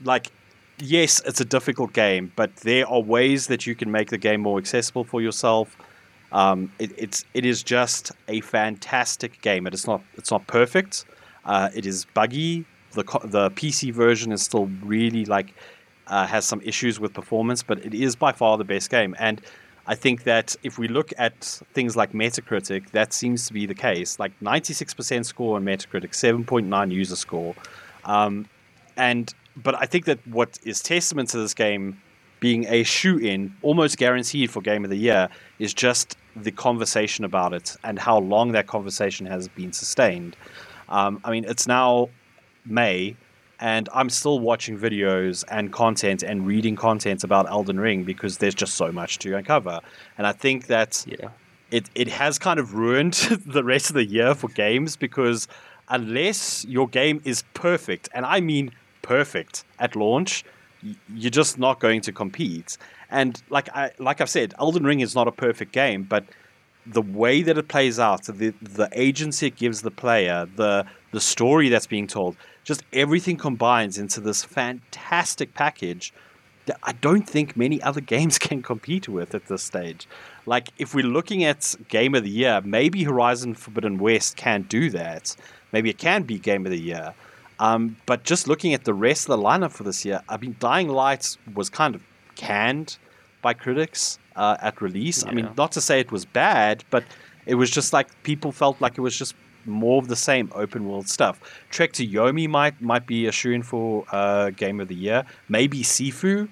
[0.03, 0.31] like
[0.77, 4.41] yes it's a difficult game but there are ways that you can make the game
[4.41, 5.75] more accessible for yourself
[6.31, 11.05] um, it, it's it is just a fantastic game it's not it's not perfect
[11.45, 15.53] uh, it is buggy the the PC version is still really like
[16.07, 19.41] uh, has some issues with performance but it is by far the best game and
[19.89, 23.73] I think that if we look at things like Metacritic, that seems to be the
[23.73, 24.19] case.
[24.19, 27.55] Like 96% score on Metacritic, 7.9 user score.
[28.05, 28.45] Um,
[28.97, 31.99] and but I think that what is testament to this game
[32.39, 35.27] being a shoe in, almost guaranteed for game of the year,
[35.57, 40.35] is just the conversation about it and how long that conversation has been sustained.
[40.87, 42.09] Um, I mean, it's now
[42.65, 43.15] May,
[43.59, 48.55] and I'm still watching videos and content and reading content about Elden Ring because there's
[48.55, 49.79] just so much to uncover.
[50.17, 51.29] And I think that Yeah.
[51.71, 53.13] it it has kind of ruined
[53.45, 55.47] the rest of the year for games because
[55.89, 58.71] unless your game is perfect, and I mean
[59.01, 60.43] perfect at launch,
[61.13, 62.77] you're just not going to compete.
[63.09, 66.25] And like I like I've said, Elden Ring is not a perfect game, but
[66.85, 71.21] the way that it plays out, the the agency it gives the player, the the
[71.21, 76.13] story that's being told, just everything combines into this fantastic package
[76.69, 80.07] that I don't think many other games can compete with at this stage.
[80.45, 84.89] Like, if we're looking at Game of the Year, maybe Horizon Forbidden West can't do
[84.91, 85.35] that.
[85.71, 87.13] Maybe it can be Game of the Year.
[87.59, 90.55] Um, but just looking at the rest of the lineup for this year, I mean,
[90.59, 92.01] Dying Light was kind of
[92.35, 92.97] canned
[93.41, 95.23] by critics uh, at release.
[95.23, 95.29] Yeah.
[95.29, 97.03] I mean, not to say it was bad, but
[97.45, 99.35] it was just like people felt like it was just
[99.65, 101.41] more of the same open world stuff.
[101.69, 105.25] Trek to Yomi might might be a shoe in for uh, game of the year.
[105.49, 106.47] Maybe Sifu.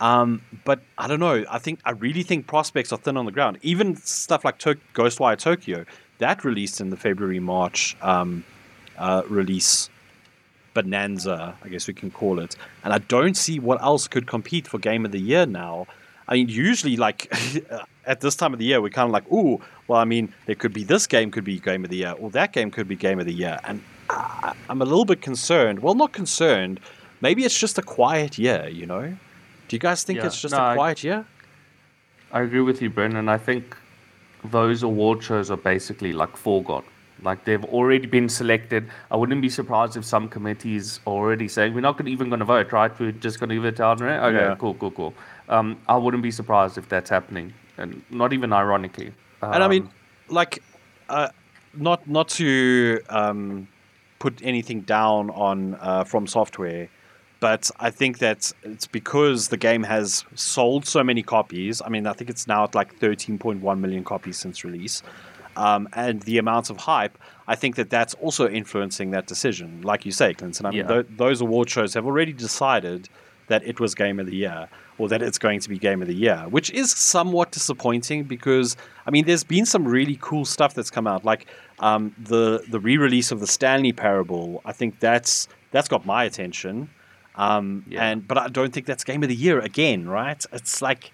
[0.00, 1.44] Um, but I don't know.
[1.48, 3.58] I think I really think prospects are thin on the ground.
[3.62, 5.84] Even stuff like to- Ghostwire Tokyo
[6.18, 8.44] that released in the February March um,
[8.96, 9.90] uh, release
[10.74, 12.56] bonanza, I guess we can call it.
[12.84, 15.86] And I don't see what else could compete for Game of the Year now.
[16.28, 17.32] I mean, usually, like
[18.06, 20.54] at this time of the year, we're kind of like, ooh, well, I mean, there
[20.54, 22.96] could be this game could be Game of the Year, or that game could be
[22.96, 23.58] Game of the Year.
[23.64, 25.80] And I, I'm a little bit concerned.
[25.80, 26.80] Well, not concerned.
[27.20, 29.16] Maybe it's just a quiet year, you know?
[29.68, 31.26] Do you guys think yeah, it's just no, a quiet I, year?
[32.32, 33.28] I agree with you, Brendyn.
[33.28, 33.76] I think
[34.44, 36.84] those award shows are basically like foregone.
[37.22, 38.88] Like they've already been selected.
[39.10, 42.40] I wouldn't be surprised if some committees are already saying we're not gonna, even going
[42.40, 42.92] to vote, right?
[42.98, 44.18] We're just going to give it to Ring.
[44.18, 44.56] Okay, yeah.
[44.58, 45.14] cool, cool, cool.
[45.48, 49.12] Um, I wouldn't be surprised if that's happening, and not even ironically.
[49.42, 49.90] Um, and I mean, um,
[50.28, 50.62] like,
[51.08, 51.28] uh,
[51.74, 53.68] not not to um,
[54.18, 56.88] put anything down on uh, From Software,
[57.40, 61.82] but I think that it's because the game has sold so many copies.
[61.84, 65.02] I mean, I think it's now at like 13.1 million copies since release
[65.56, 69.82] um, and the amounts of hype, I think that that's also influencing that decision.
[69.82, 73.08] Like you say, Clinton, I mean, th- those award shows have already decided
[73.48, 76.08] that it was Game of the Year or that it's going to be Game of
[76.08, 78.76] the Year, which is somewhat disappointing because
[79.06, 81.46] I mean, there's been some really cool stuff that's come out, like
[81.80, 84.62] um, the the re-release of the Stanley Parable.
[84.64, 86.90] I think that's that's got my attention,
[87.36, 88.04] um, yeah.
[88.04, 90.44] and but I don't think that's Game of the Year again, right?
[90.52, 91.12] It's like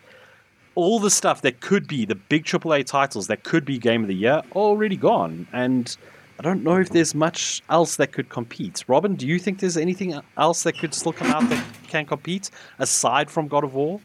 [0.79, 4.07] all the stuff that could be the big AAA titles that could be Game of
[4.07, 5.49] the Year already gone.
[5.53, 5.97] And
[6.39, 8.85] I don't know if there's much else that could compete.
[8.87, 12.53] Robin, do you think there's anything else that could still come out that can compete
[12.79, 14.01] aside from God of War?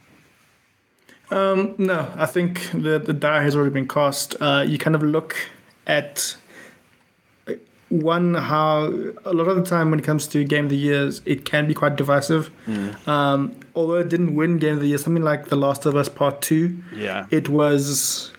[1.30, 4.36] Um, no, I think the the die has already been cast.
[4.42, 5.36] Uh, you kind of look
[5.86, 6.36] at
[8.02, 8.86] one how
[9.24, 11.68] a lot of the time when it comes to game of the years it can
[11.68, 12.50] be quite divisive.
[12.66, 13.08] Mm.
[13.08, 16.10] um, although it didn't win game of the year something like the last of us
[16.10, 17.28] part 2 yeah.
[17.30, 18.32] it was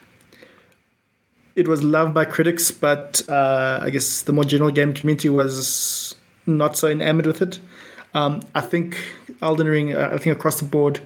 [1.55, 6.17] it was loved by critics but uh, i guess the more general game community was
[6.47, 7.61] not so enamored with it.
[8.15, 8.99] Um, i think
[9.41, 11.01] elden ring uh, i think across the board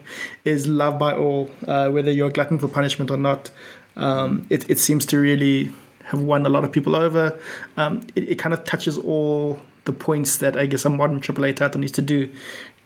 [0.46, 3.51] is loved by all uh, whether you're a glutton for punishment or not.
[3.96, 5.72] Um, it, it seems to really
[6.09, 7.38] have won a lot of people over.
[7.76, 11.56] Um, it, it kind of touches all the points that I guess a modern AAA
[11.56, 12.30] title needs to do.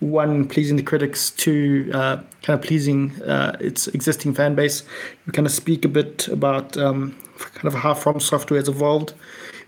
[0.01, 1.31] One, pleasing the critics.
[1.31, 4.83] Two, uh, kind of pleasing uh, its existing fan base.
[5.27, 9.15] We kind of speak a bit about um, kind of how From Software has evolved.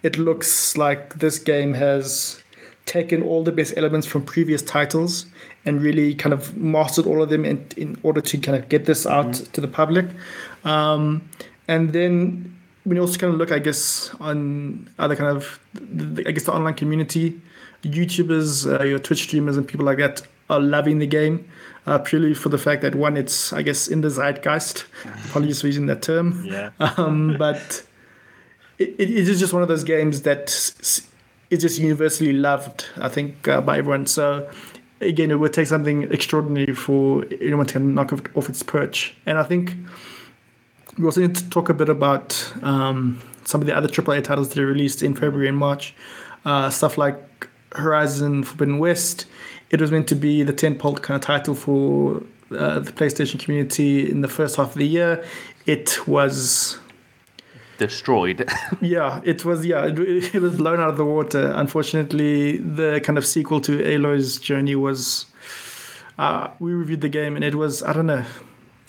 [0.02, 2.42] It looks like this game has
[2.86, 5.26] taken all the best elements from previous titles
[5.64, 8.84] and really kind of mastered all of them in, in order to kind of get
[8.84, 9.52] this out mm-hmm.
[9.52, 10.06] to the public.
[10.64, 11.28] Um,
[11.68, 12.54] and then
[12.84, 15.58] when you also kind of look, I guess, on other kind of,
[16.26, 17.40] I guess, the online community,
[17.82, 21.48] YouTubers, uh, your Twitch streamers, and people like that are loving the game
[21.86, 24.84] uh, purely for the fact that one, it's I guess in the zeitgeist.
[25.30, 26.44] Apologies for using that term.
[26.44, 26.70] Yeah.
[26.96, 27.82] Um, but
[28.78, 30.48] it, it is just one of those games that
[31.50, 32.86] is just universally loved.
[32.96, 34.06] I think uh, by everyone.
[34.06, 34.48] So
[35.00, 39.14] again, it would take something extraordinary for anyone to knock it off its perch.
[39.26, 39.74] And I think
[40.98, 44.50] we also need to talk a bit about um, some of the other AAA titles
[44.50, 45.94] that are released in February and March.
[46.44, 49.26] Uh, stuff like Horizon Forbidden West.
[49.70, 52.22] It was meant to be the tentpole kind of title for
[52.56, 55.24] uh, the PlayStation community in the first half of the year.
[55.66, 56.78] It was
[57.78, 58.48] destroyed.
[58.80, 59.64] yeah, it was.
[59.64, 61.52] Yeah, it, it, was blown out of the water.
[61.56, 65.26] Unfortunately, the kind of sequel to Aloy's journey was.
[66.16, 67.82] Uh, we reviewed the game and it was.
[67.82, 68.24] I don't know.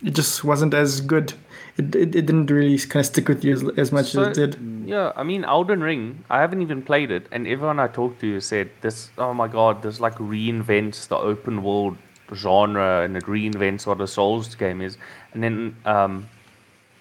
[0.03, 1.34] It just wasn't as good
[1.78, 4.38] it, it, it didn't really kind of stick with you as, as much so, as
[4.38, 4.88] it did.
[4.88, 8.39] Yeah, I mean, Elden Ring, I haven't even played it, and everyone I talked to
[8.39, 9.09] said this.
[9.17, 11.97] Oh my god, this like reinvents the open world
[12.34, 14.97] genre, and it reinvents what a Souls game is.
[15.34, 16.30] And then um,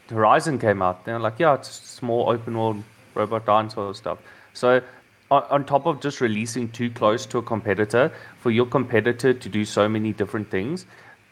[0.08, 2.82] Horizon came out, they're like, yeah, it's small open world
[3.14, 4.18] robot dinosaur stuff.
[4.54, 4.82] So
[5.30, 9.48] on, on top of just releasing too close to a competitor, for your competitor to
[9.48, 10.86] do so many different things.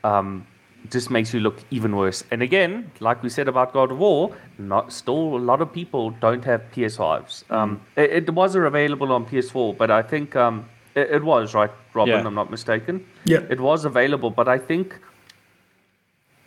[0.04, 0.46] Um,
[0.90, 2.24] just makes you look even worse.
[2.30, 6.10] And again, like we said about God of War, not still a lot of people
[6.10, 7.50] don't have PS5s.
[7.50, 11.70] Um, it, it was available on PS4, but I think um, it, it was right,
[11.94, 12.14] Robin.
[12.14, 12.26] Yeah.
[12.26, 13.06] I'm not mistaken.
[13.24, 13.40] Yeah.
[13.48, 14.98] it was available, but I think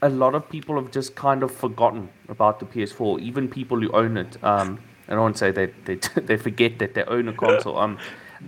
[0.02, 3.20] a lot of people have just kind of forgotten about the PS4.
[3.22, 4.38] Even people who own it.
[4.44, 7.78] Um, I don't want to say they they they forget that they own a console.
[7.78, 7.98] Um,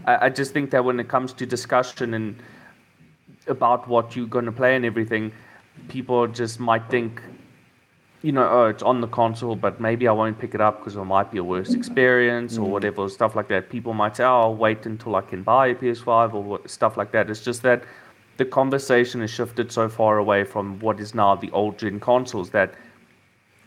[0.05, 2.35] I, I just think that when it comes to discussion and
[3.47, 5.31] about what you're going to play and everything,
[5.88, 7.21] people just might think,
[8.21, 10.95] you know, oh, it's on the console, but maybe I won't pick it up because
[10.95, 12.71] it might be a worse experience or mm.
[12.71, 13.69] whatever, stuff like that.
[13.69, 16.97] People might say, oh, I'll wait until I can buy a PS5 or what, stuff
[16.97, 17.30] like that.
[17.30, 17.84] It's just that
[18.38, 22.51] the conversation has shifted so far away from what is now the old gen consoles
[22.51, 22.73] that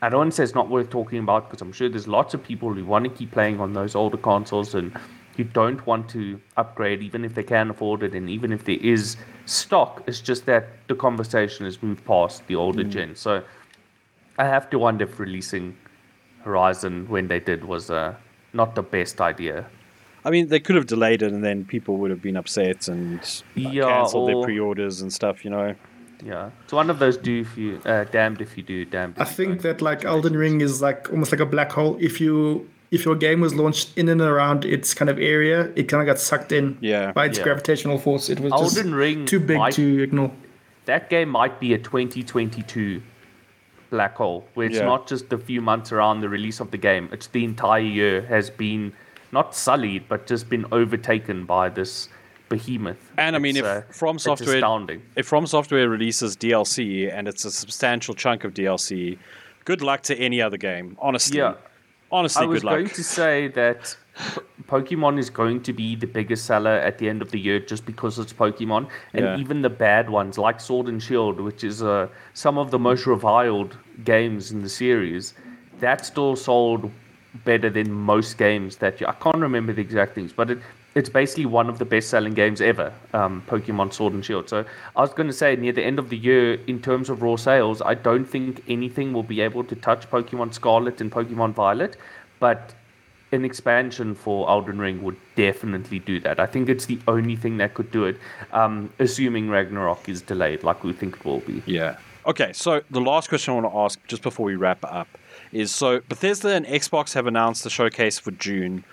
[0.03, 2.33] I don't want to say it's not worth talking about because I'm sure there's lots
[2.33, 4.97] of people who want to keep playing on those older consoles and
[5.37, 8.79] who don't want to upgrade even if they can afford it and even if there
[8.81, 9.17] is
[9.47, 10.03] stock.
[10.07, 13.15] It's just that the conversation has moved past the older gen.
[13.15, 13.43] So
[14.39, 15.77] I have to wonder if releasing
[16.43, 18.15] Horizon when they did was uh,
[18.53, 19.67] not the best idea.
[20.25, 23.21] I mean, they could have delayed it, and then people would have been upset and
[23.55, 25.45] Yeah, cancelled their pre-orders and stuff.
[25.45, 25.75] You know.
[26.23, 29.15] Yeah, it's one of those do if you uh, damned if you do, damned.
[29.17, 29.63] If I you think don't.
[29.63, 31.97] that like Elden Ring is like almost like a black hole.
[31.99, 35.85] If you if your game was launched in and around its kind of area, it
[35.85, 37.13] kind of got sucked in Yeah.
[37.13, 37.45] by its Yeah.
[37.45, 38.29] gravitational force.
[38.29, 40.33] It was just Ring too big might- to ignore.
[40.87, 43.01] that game might be a 2022
[43.91, 44.85] black hole where it's Yeah.
[44.85, 48.23] not just a few months around the release of the game it's the entire year
[48.23, 48.93] has been
[49.33, 52.09] not sullied but just been overtaken by this
[52.49, 56.37] behemoth And I mean, It's, if uh, From it's Software astounding if From Software releases
[56.37, 59.19] DLC and it's a substantial chunk of DLC,
[59.65, 60.97] good luck to any other game.
[61.01, 61.55] Honestly, Yeah.
[62.11, 63.97] Honestly, I was going to say that
[64.67, 67.87] Pokemon is going to be the biggest seller at the end of the year just
[67.87, 69.39] because it's Pokemon, and Yeah.
[69.39, 73.07] even the bad ones like Sword and Shield, which is uh, some of the most
[73.07, 75.35] reviled games in the series,
[75.79, 76.91] that still sold
[77.45, 79.07] better than most games that you.
[79.07, 80.59] I can't remember the exact things, but it.
[80.95, 84.49] It's basically one of the best-selling games ever, um, Pokemon Sword and Shield.
[84.49, 84.65] So
[84.97, 87.37] I was going to say, near the end of the year, in terms of raw
[87.37, 91.97] sales, I don't think anything will be able to touch Pokemon Scarlet and Pokemon Violet,
[92.41, 92.75] but
[93.33, 96.41] an expansion for Elden Ring would definitely do that.
[96.41, 98.17] I think it's the only thing that could do it,
[98.53, 101.63] um, assuming Ragnarok is delayed, like we think it will be.
[101.67, 101.99] Yeah.
[102.27, 105.09] Okay, so the last question I want to ask just before we wrap up
[105.53, 108.85] is so Bethesda and Xbox have announced the showcase for June.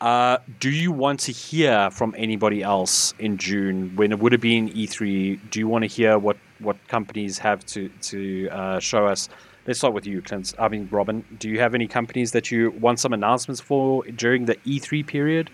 [0.00, 4.40] Uh, do you want to hear from anybody else in June when it would have
[4.40, 5.40] been E3?
[5.50, 9.28] Do you want to hear what, what companies have to to uh, show us?
[9.66, 10.54] Let's start with you, Clint.
[10.58, 11.24] I mean, Robin.
[11.38, 15.50] Do you have any companies that you want some announcements for during the E3 period?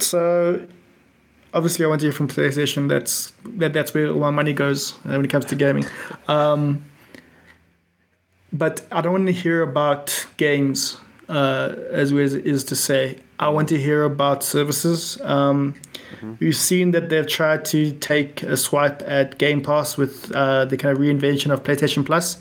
[0.00, 0.66] So
[1.54, 2.88] obviously, I want to hear from PlayStation.
[2.88, 5.86] That's that, that's where all my money goes when it comes to gaming.
[6.28, 6.84] Um,
[8.52, 10.98] but I don't want to hear about games,
[11.28, 13.18] uh, as as is to say.
[13.38, 15.20] I want to hear about services.
[15.22, 15.74] Um,
[16.40, 20.76] We've seen that they've tried to take a swipe at Game Pass with uh, the
[20.76, 22.38] kind of reinvention of PlayStation Plus.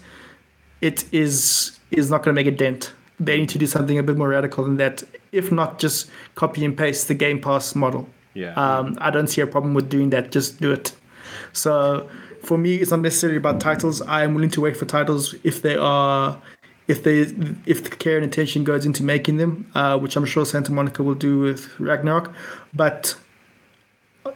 [0.82, 2.94] It is is not going to make a dent.
[3.20, 5.04] They need to do something a bit more radical than that.
[5.32, 8.08] If not, just copy and paste the Game Pass model.
[8.34, 8.54] Yeah.
[8.54, 10.32] Um, I don't see a problem with doing that.
[10.32, 10.94] Just do it.
[11.54, 12.10] So
[12.44, 14.02] for me, it's not necessarily about titles.
[14.02, 16.40] I am willing to wait for titles if they are,
[16.88, 17.20] if they,
[17.66, 21.04] if the care and attention goes into making them, uh, which I'm sure Santa Monica
[21.04, 22.34] will do with Ragnarok.
[22.74, 23.16] But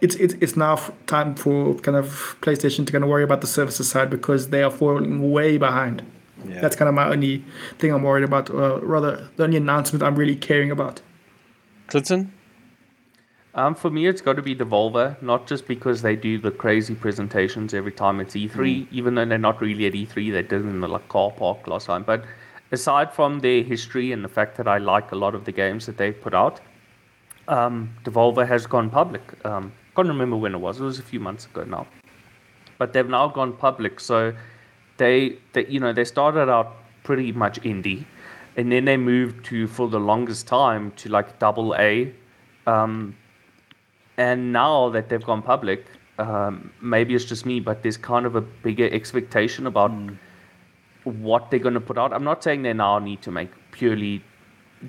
[0.01, 3.47] it's it's it's now time for kind of PlayStation to kind of worry about the
[3.47, 6.03] services side because they are falling way behind.
[6.47, 6.61] Yeah.
[6.61, 7.43] That's kind of my only
[7.79, 8.49] thing I'm worried about.
[8.49, 11.01] Uh, rather, the only announcement I'm really caring about.
[11.87, 12.31] Clinton?
[13.57, 16.93] Um, for me, it's got to be Devolver, not just because they do the crazy
[16.93, 20.67] presentations every time it's E3, even though they're not really at E3, they did it
[20.67, 22.03] in the like, car park last time.
[22.03, 22.23] But
[22.71, 25.87] aside from their history and the fact that I like a lot of the games
[25.87, 26.61] that they've put out,
[27.47, 29.23] um, Devolver has gone public.
[29.43, 30.79] Um, can't remember when it was.
[30.79, 31.87] It was a few months ago now.
[32.77, 33.99] But they've now gone public.
[33.99, 34.35] So
[34.97, 38.05] they, they you know, they started out pretty much indie,
[38.55, 42.13] and then they moved to for the longest time to like double A.
[42.67, 43.15] Um,
[44.18, 45.86] and now that they've gone public,
[46.20, 49.91] um, maybe it's just me, but there's kind of a bigger expectation about
[51.03, 52.11] what they're going to put out.
[52.11, 54.24] I'm not saying they now need to make purely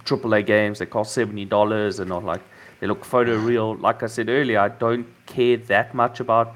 [0.05, 2.41] AAA games that cost seventy dollars and not like
[2.81, 3.81] they look photoreal.
[3.89, 6.55] Like I said earlier, I don't care that much about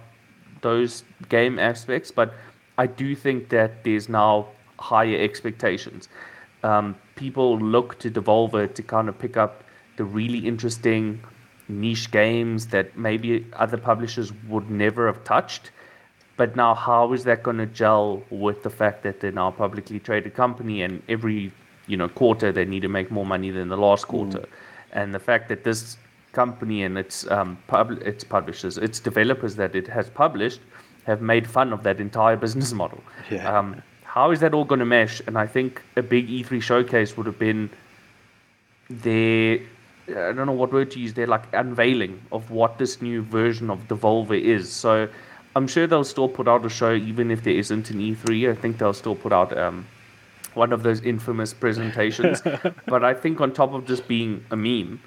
[0.62, 2.34] those game aspects, but
[2.78, 4.48] I do think that there's now
[4.78, 6.08] higher expectations.
[6.62, 9.64] Um, people look to Devolver to kind of pick up
[9.96, 11.22] the really interesting
[11.80, 15.70] niche games that maybe other publishers would never have touched.
[16.36, 19.52] But now, how is that going to gel with the fact that they're now a
[19.52, 21.52] publicly traded company and every
[21.86, 24.44] you know quarter they need to make more money than the last quarter,
[24.92, 25.96] and the fact that this
[26.32, 30.60] company and its um, pub- its publishers, its developers that it has published,
[31.04, 33.02] have made fun of that entire business model.
[33.30, 33.58] Yeah.
[33.58, 35.22] Um, how is that all going to mesh?
[35.26, 37.70] And I think a big E3 showcase would have been
[38.90, 39.60] their
[40.08, 41.14] I don't know what word to use.
[41.14, 44.70] Their like unveiling of what this new version of Devolver is.
[44.70, 45.08] So
[45.54, 48.50] I'm sure they'll still put out a show even if there isn't an E3.
[48.50, 49.86] I think they'll still put out um,
[50.54, 52.42] one of those infamous presentations.
[52.86, 55.00] but I think on top of just being a meme,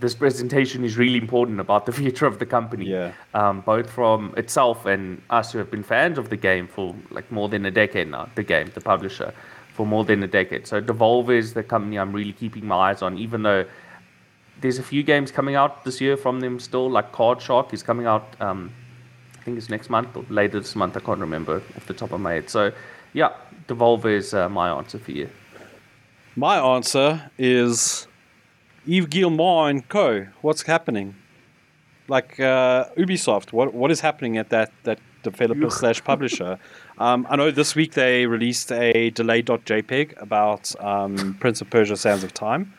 [0.00, 2.86] this presentation is really important about the future of the company.
[2.86, 3.12] Yeah.
[3.32, 7.30] Um, both from itself and us who have been fans of the game for like
[7.30, 8.28] more than a decade now.
[8.34, 9.32] The game, the publisher,
[9.72, 10.66] for more than a decade.
[10.66, 13.64] So Devolver is the company I'm really keeping my eyes on, even though
[14.60, 16.90] there's a few games coming out this year from them still.
[16.90, 18.40] Like Card Shark is coming out.
[18.40, 18.72] Um,
[19.38, 20.96] I think it's next month or later this month.
[20.96, 22.48] I can't remember off the top of my head.
[22.48, 22.72] So,
[23.12, 23.32] yeah,
[23.68, 25.28] Devolver is uh, my answer for you.
[26.36, 28.08] My answer is
[28.86, 30.26] Yves Guillemot and Co.
[30.40, 31.14] What's happening?
[32.08, 36.58] Like uh, Ubisoft, what what is happening at that that developer slash publisher?
[36.98, 42.24] Um, I know this week they released a delay.jpg about um, Prince of Persia: Sands
[42.24, 42.74] of Time,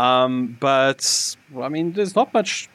[0.00, 2.68] um, but I mean, there's not much.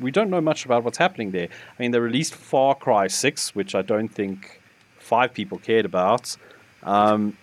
[0.00, 1.48] We don't know much about what's happening there.
[1.48, 4.60] I mean, they released Far Cry Six, which I don't think
[4.98, 6.36] five people cared about.
[6.82, 7.36] Um,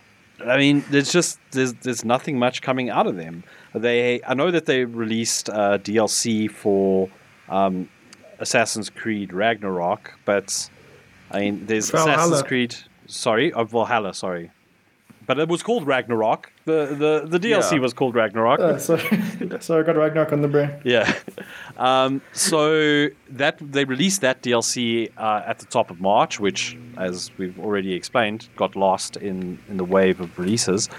[0.45, 3.43] I mean, there's just there's there's nothing much coming out of them.
[3.73, 7.09] They I know that they released uh, DLC for
[7.47, 7.87] um,
[8.39, 10.69] Assassin's Creed Ragnarok, but
[11.31, 12.13] I mean, there's Valhalla.
[12.13, 12.75] Assassin's Creed.
[13.07, 14.13] Sorry, of Valhalla.
[14.13, 14.51] Sorry,
[15.31, 16.51] but it was called Ragnarok.
[16.65, 17.79] The the the DLC Yeah.
[17.79, 18.59] was called Ragnarok.
[18.59, 18.97] Uh, so,
[19.61, 20.71] so I got Ragnarok on the brain.
[20.83, 21.07] Yeah.
[21.77, 23.07] Um, so
[23.41, 27.93] that they released that DLC uh, at the top of March, which, as we've already
[27.93, 30.89] explained, got lost in in the wave of releases.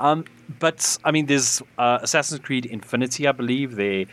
[0.00, 0.24] Um,
[0.64, 4.06] but I mean, there's uh, Assassin's Creed Infinity, I believe, the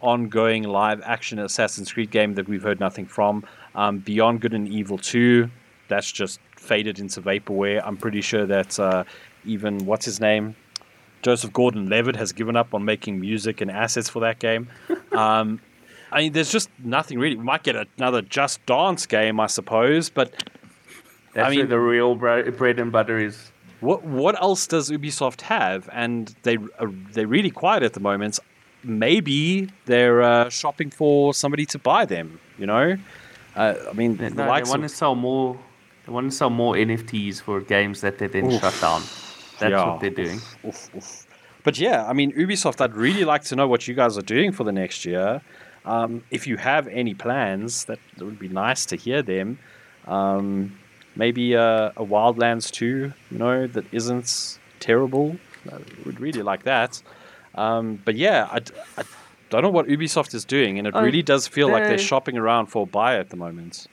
[0.00, 3.44] ongoing live action Assassin's Creed game that we've heard nothing from.
[3.74, 5.48] Um, Beyond Good and Evil 2,
[5.88, 7.82] that's just faded into vaporware.
[7.84, 9.04] I'm pretty sure that uh,
[9.44, 10.56] even what's his name,
[11.22, 14.68] Joseph Gordon-Levitt has given up on making music and assets for that game.
[15.12, 15.60] Um,
[16.10, 17.36] I mean, there's just nothing really.
[17.36, 20.32] We might get another Just Dance game, I suppose, but
[21.34, 23.52] That's I mean- the real bread and butter is.
[23.80, 25.86] what what else does Ubisoft have?
[25.92, 28.38] And they are they're really quiet at the moment.
[28.84, 32.40] Maybe they're uh, shopping for somebody to buy them.
[32.58, 32.96] You know,
[33.54, 35.58] uh, I mean, They, the no, they likes want to sell more.
[36.06, 38.60] They want to sell more NFTs for games that they then Oof.
[38.60, 39.02] shut down.
[39.58, 39.86] That's Yeah.
[39.92, 40.40] what they're doing.
[40.66, 41.26] Oof, oof.
[41.64, 42.80] But yeah, I mean, Ubisoft.
[42.80, 45.40] I'd really like to know what you guys are doing for the next year.
[45.84, 49.58] Um, if you have any plans, that, that would be nice to hear them.
[50.08, 50.76] Um,
[51.14, 52.86] maybe uh, a Wildlands 2,
[53.30, 55.36] you know, that isn't terrible.
[55.72, 57.00] I would really like that.
[57.54, 58.60] Um, but yeah, I
[59.50, 62.36] don't know what Ubisoft is doing, and it Oh, really does feel like they're shopping
[62.38, 63.86] around for a buy at the moment.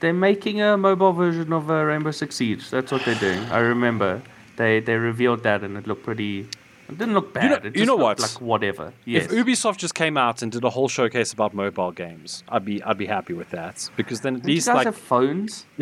[0.00, 2.70] They're making a mobile version of uh, Rainbow Six Siege.
[2.70, 3.40] That's what they're doing.
[3.50, 4.22] I remember
[4.56, 6.48] they they revealed that, and it looked pretty.
[6.88, 7.50] It didn't look bad.
[7.50, 8.18] know- it you know what?
[8.18, 8.92] Like whatever.
[9.04, 9.26] Yes.
[9.26, 12.82] If Ubisoft just came out and did a whole showcase about mobile games, I'd be
[12.82, 15.66] I'd be happy with that because then at you guys like have phones?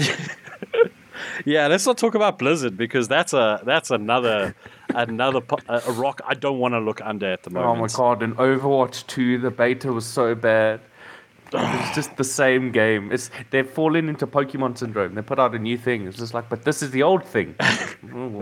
[1.44, 4.54] Yeah, let's not talk about Blizzard because that's a that's another
[4.94, 7.76] another a a rock I don't want to look under at the moment.
[7.76, 8.22] Oh my god!
[8.22, 10.80] In Overwatch 2, the beta was so bad.
[11.53, 13.11] It's just the same game.
[13.11, 15.14] It's they've fallen into Pokemon syndrome.
[15.14, 16.07] They put out a new thing.
[16.07, 17.55] It's just like, but this is the old thing.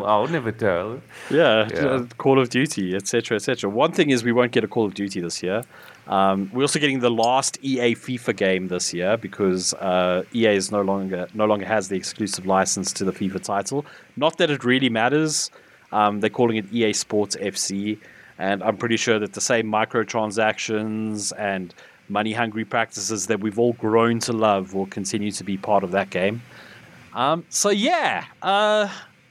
[0.04, 1.00] I'll never tell.
[1.30, 1.86] Yeah, Yeah.
[1.86, 3.70] uh, Call of Duty, etc., etc.
[3.70, 5.62] One thing is we won't get a Call of Duty this year.
[6.08, 10.70] Um, we're also getting the last EA FIFA game this year because uh, EA is
[10.70, 13.86] no longer no longer has the exclusive license to the FIFA title.
[14.16, 15.50] Not that it really matters.
[15.92, 17.98] Um, they're calling it EA Sports FC,
[18.38, 21.74] and I'm pretty sure that the same microtransactions and
[22.08, 25.92] money hungry practices that we've all grown to love will continue to be part of
[25.92, 26.42] that game.
[27.14, 28.88] Um, so yeah, uh,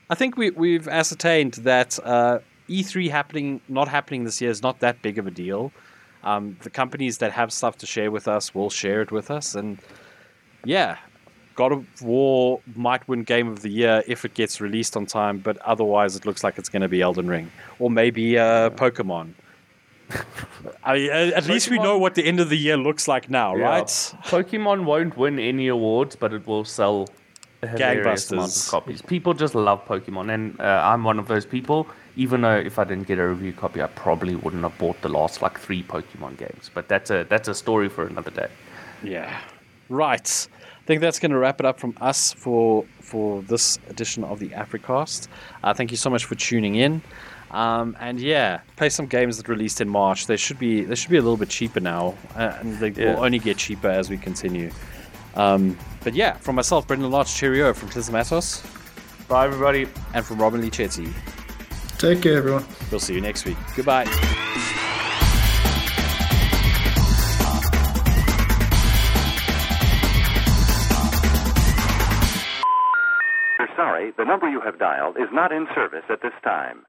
[0.09, 4.79] I think we, we've ascertained that uh, E3 happening, not happening this year, is not
[4.79, 5.71] that big of a deal.
[6.23, 9.53] Um, the companies that have stuff to share with us will share it with us,
[9.53, 9.77] and
[10.63, 10.97] yeah,
[11.55, 15.39] God of War might win Game of the Year if it gets released on time,
[15.39, 19.33] but otherwise it looks like it's going to be Elden Ring or maybe uh, Pokemon.
[20.83, 23.55] I mean, at least we know what the end of the year looks like now,
[23.55, 23.65] Yeah.
[23.65, 23.87] right?
[23.87, 27.07] Pokemon won't win any awards, but it will sell
[27.61, 28.65] a hilarious amount Gangbusters.
[28.65, 29.01] of copies.
[29.01, 31.87] People just love Pokemon, and uh, I'm one of those people.
[32.17, 35.09] Even though if I didn't get a review copy, I probably wouldn't have bought the
[35.09, 36.69] last like three Pokemon games.
[36.73, 38.47] But that's a that's a story for another day.
[39.03, 39.37] Yeah.
[39.89, 40.47] Right.
[40.61, 44.39] I think that's going to wrap it up from us for for this edition of
[44.39, 45.27] the Africast.
[45.63, 47.01] Uh, thank you so much for tuning in.
[47.55, 50.27] Um, and yeah, play some games that released in March.
[50.27, 53.15] They should be they should be a little bit cheaper now, uh, and they Yeah.
[53.15, 54.71] will only get cheaper as we continue.
[55.35, 57.73] Um, but yeah, from myself, Brendyn Lotz, cheerio.
[57.73, 58.09] From Kliz
[59.27, 59.87] Bye, everybody.
[60.13, 61.11] and from Robin-Leigh Chetty.
[61.97, 62.65] Take care, everyone.
[62.91, 63.57] We'll see you next week.
[63.75, 64.05] Goodbye.
[73.75, 76.85] Sorry, the number you have dialed is not in service at this time.